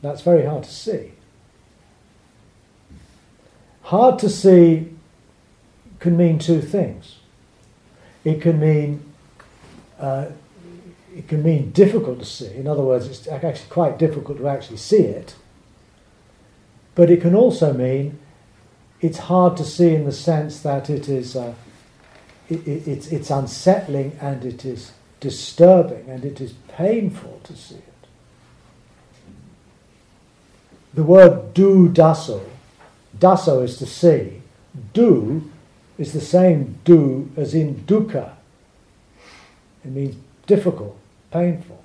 [0.00, 1.12] that's very hard to see.
[3.82, 4.90] Hard to see
[5.98, 7.16] can mean two things.
[8.24, 9.02] It can mean
[9.98, 10.26] uh,
[11.14, 12.54] it can mean difficult to see.
[12.54, 15.36] In other words, it's actually quite difficult to actually see it.
[16.94, 18.18] But it can also mean
[19.00, 21.54] it's hard to see in the sense that it is uh,
[22.48, 27.76] it, it, it's, it's unsettling and it is disturbing and it is painful to see
[27.76, 27.82] it.
[30.94, 32.42] The word do daso,
[33.18, 34.42] daso is to see,
[34.92, 35.50] do
[35.98, 38.32] is the same do as in dukkha.
[39.84, 40.98] It means difficult,
[41.34, 41.84] painful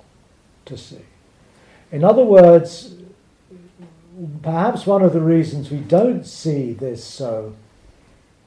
[0.64, 1.04] to see.
[1.90, 2.94] In other words,
[4.42, 7.56] perhaps one of the reasons we don't see this so,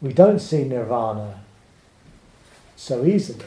[0.01, 1.41] we don't see nirvana
[2.77, 3.45] so easily,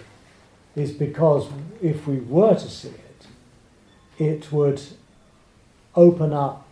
[0.74, 1.48] is because
[1.82, 3.26] if we were to see it,
[4.18, 4.82] it would
[5.94, 6.68] open up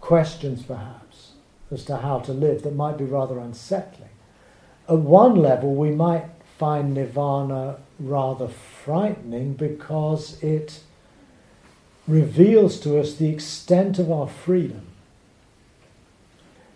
[0.00, 1.32] questions perhaps
[1.72, 4.08] as to how to live that might be rather unsettling.
[4.88, 10.80] At one level, we might find nirvana rather frightening because it
[12.06, 14.86] reveals to us the extent of our freedom.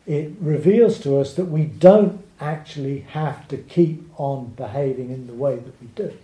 [0.07, 5.35] It reveals to us that we don't actually have to keep on behaving in the
[5.35, 6.17] way that we do.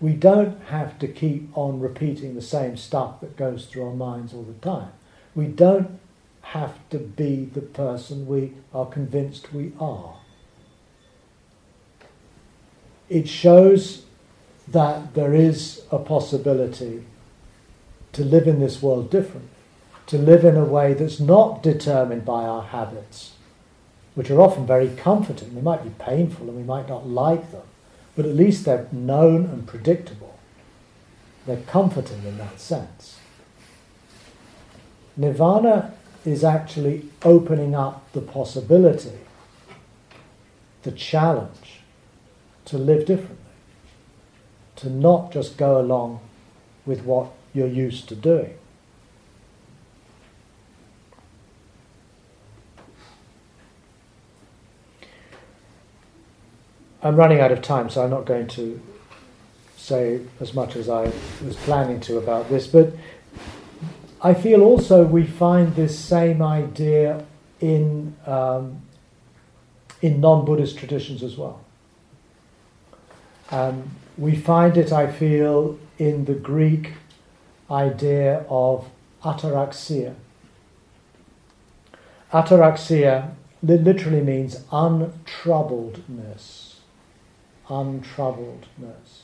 [0.00, 4.32] We don't have to keep on repeating the same stuff that goes through our minds
[4.32, 4.92] all the time.
[5.34, 5.98] We don't
[6.42, 10.14] have to be the person we are convinced we are.
[13.08, 14.04] It shows
[14.68, 17.04] that there is a possibility
[18.12, 19.50] to live in this world differently,
[20.06, 23.32] to live in a way that's not determined by our habits,
[24.14, 25.54] which are often very comforting.
[25.54, 27.62] They might be painful and we might not like them,
[28.16, 30.38] but at least they're known and predictable.
[31.46, 33.18] They're comforting in that sense.
[35.16, 35.94] Nirvana
[36.24, 39.18] is actually opening up the possibility,
[40.82, 41.63] the challenge
[42.66, 43.36] to live differently,
[44.76, 46.20] to not just go along
[46.86, 48.54] with what you're used to doing.
[57.02, 58.80] I'm running out of time, so I'm not going to
[59.76, 61.12] say as much as I
[61.44, 62.94] was planning to about this, but
[64.22, 67.26] I feel also we find this same idea
[67.60, 68.80] in, um,
[70.00, 71.63] in non Buddhist traditions as well.
[73.50, 76.92] Um, we find it, I feel, in the Greek
[77.70, 78.88] idea of
[79.22, 80.14] ataraxia.
[82.32, 83.30] Ataraxia
[83.62, 86.74] literally means untroubledness.
[87.68, 89.22] Untroubledness.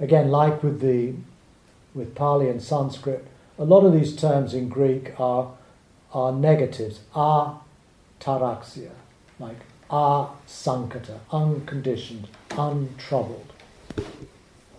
[0.00, 1.14] Again, like with the
[1.94, 3.26] with Pali and Sanskrit,
[3.58, 5.54] a lot of these terms in Greek are,
[6.12, 7.00] are negatives.
[7.14, 8.90] Ataraxia,
[9.38, 9.56] like
[9.90, 13.54] asankata, unconditioned, untroubled.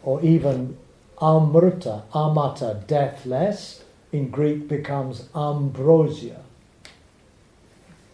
[0.03, 0.77] Or even
[1.21, 6.41] amrita, amata, deathless, in Greek becomes ambrosia,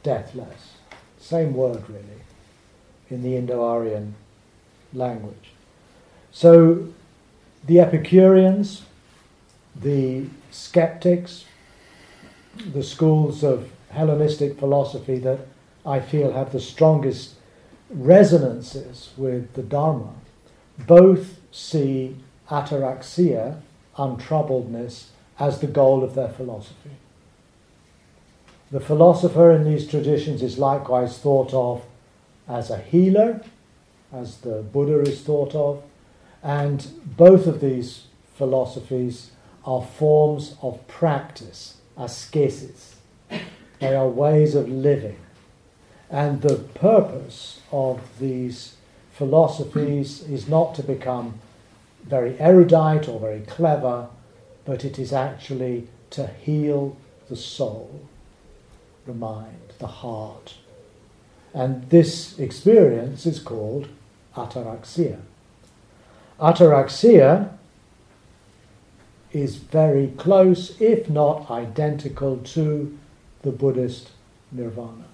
[0.01, 0.73] deathless.
[1.19, 2.21] Same word, really,
[3.09, 4.15] in the Indo Aryan
[4.93, 5.51] language.
[6.31, 6.87] So
[7.65, 8.83] the Epicureans,
[9.75, 11.45] the skeptics,
[12.73, 15.39] the schools of Hellenistic philosophy that
[15.85, 17.35] I feel have the strongest
[17.89, 20.13] resonances with the Dharma,
[20.77, 22.15] both see
[22.49, 23.59] ataraxia,
[23.97, 25.07] untroubledness,
[25.39, 26.91] as the goal of their philosophy.
[28.71, 31.83] The philosopher in these traditions is likewise thought of
[32.47, 33.41] as a healer,
[34.11, 35.83] as the Buddha is thought of,
[36.41, 38.05] and both of these
[38.35, 39.31] philosophies
[39.65, 42.95] are forms of practice, ascesis.
[43.79, 45.17] They are ways of living.
[46.09, 48.75] And the purpose of these
[49.13, 51.39] philosophies is not to become
[52.03, 54.07] very erudite or very clever,
[54.65, 56.97] but it is actually to heal
[57.29, 58.01] the soul,
[59.05, 60.55] the mind, the heart.
[61.53, 63.87] And this experience is called
[64.35, 65.19] ataraxia.
[66.39, 67.51] Ataraxia
[69.31, 72.97] is very close, if not identical, to
[73.43, 74.09] the Buddhist
[74.51, 75.05] nirvana.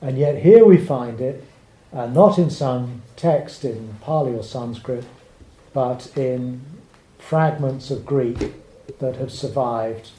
[0.00, 1.44] And yet here we find it,
[1.92, 5.04] uh, not in some text in Pali or Sanskrit,
[5.72, 6.62] but in
[7.18, 8.54] fragments of Greek
[8.98, 10.10] that have survived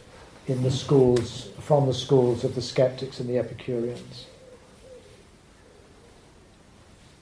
[0.47, 4.27] in the schools, from the schools of the skeptics and the Epicureans.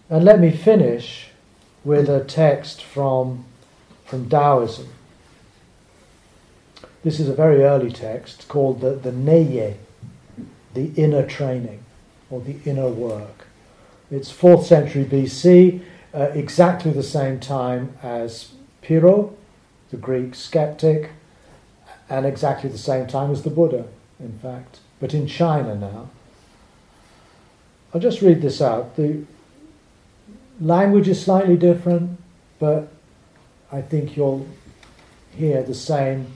[0.10, 1.30] And let me finish
[1.84, 3.46] with a text from,
[4.06, 4.90] from Taoism
[7.04, 9.78] This is a very early text called the, the Neiye,
[10.74, 11.84] the inner training
[12.30, 13.48] or the inner work.
[14.12, 15.82] It's 4th century BC,
[16.14, 18.52] uh, exactly the same time as
[18.82, 19.34] Pyrrho,
[19.90, 21.12] the Greek skeptic,
[22.10, 23.86] and exactly the same time as the Buddha,
[24.20, 26.10] in fact, but in China now.
[27.94, 28.98] I'll just read this out.
[28.98, 29.24] The
[30.60, 32.20] language is slightly different,
[32.60, 32.92] but
[33.72, 34.46] I think you'll
[35.32, 36.28] hear the same,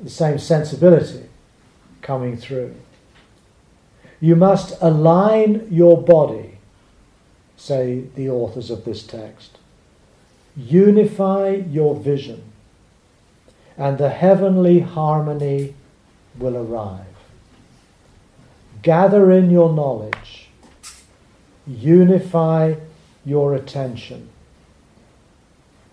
[0.00, 1.26] the same sensibility
[2.00, 2.74] coming through.
[4.20, 6.51] You must align your body,
[7.62, 9.58] say the authors of this text.
[10.56, 12.42] Unify your vision,
[13.78, 15.74] and the heavenly harmony
[16.38, 17.06] will arrive.
[18.82, 20.48] Gather in your knowledge,
[21.64, 22.74] unify
[23.24, 24.28] your attention,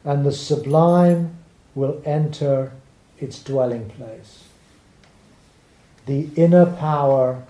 [0.03, 1.37] and the sublime
[1.75, 2.71] will enter
[3.19, 4.45] its dwelling place.
[6.07, 7.43] The inner power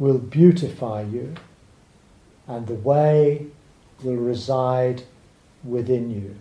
[0.00, 1.34] will beautify you,
[2.48, 3.46] and the way
[4.02, 5.02] will reside
[5.64, 6.36] within you.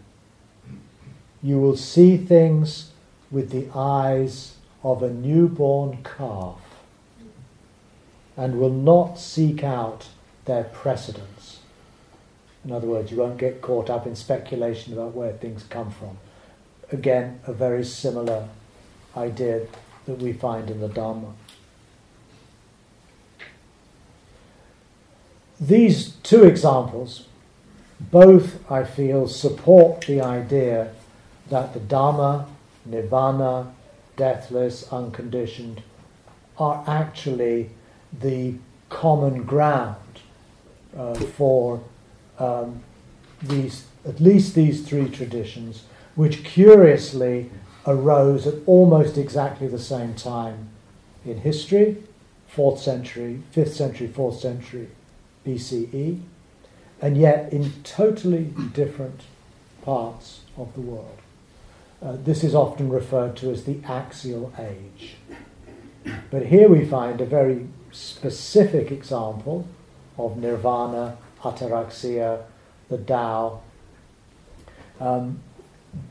[1.41, 2.91] You will see things
[3.31, 6.59] with the eyes of a newborn calf
[8.37, 10.07] and will not seek out
[10.45, 11.59] their precedents.
[12.63, 16.17] In other words, you won't get caught up in speculation about where things come from.
[16.91, 18.47] Again, a very similar
[19.15, 19.67] idea
[20.05, 21.33] that we find in the Dharma.
[25.59, 27.27] These two examples
[27.99, 30.91] both, I feel, support the idea
[31.49, 32.47] that the Dharma,
[32.85, 33.73] Nirvana,
[34.17, 35.81] deathless, unconditioned,
[36.57, 37.69] are actually
[38.11, 38.55] the
[38.89, 39.95] common ground
[40.97, 41.81] uh, for
[42.37, 42.83] um,
[43.41, 45.83] these, at least these three traditions,
[46.15, 47.49] which curiously
[47.87, 50.69] arose at almost exactly the same time
[51.25, 52.03] in history,
[52.53, 54.89] 4th century, 5th century, 4th century
[55.45, 56.21] BCE,
[57.01, 59.21] and yet in totally different
[59.83, 61.19] parts of the world.
[62.01, 65.15] Uh, this is often referred to as the axial age.
[66.29, 69.67] But here we find a very specific example
[70.17, 72.43] of nirvana, ataraxia,
[72.89, 73.61] the Tao,
[74.99, 75.39] um,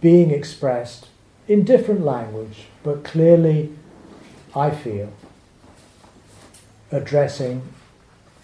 [0.00, 1.08] being expressed
[1.46, 3.72] in different language, but clearly,
[4.54, 5.12] I feel,
[6.90, 7.62] addressing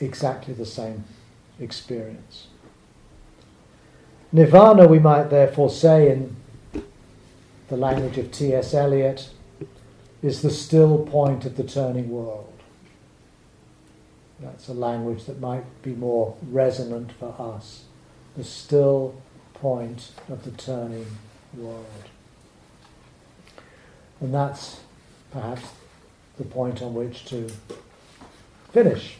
[0.00, 1.04] exactly the same
[1.58, 2.48] experience.
[4.32, 6.36] Nirvana, we might therefore say, in
[7.68, 8.74] the language of T.S.
[8.74, 9.30] Eliot,
[10.22, 12.52] is the still point of the turning world.
[14.38, 17.84] That's a language that might be more resonant for us.
[18.36, 19.20] The still
[19.54, 21.06] point of the turning
[21.56, 21.86] world.
[24.20, 24.80] And that's
[25.30, 25.68] perhaps
[26.38, 27.50] the point on which to
[28.72, 29.19] finish.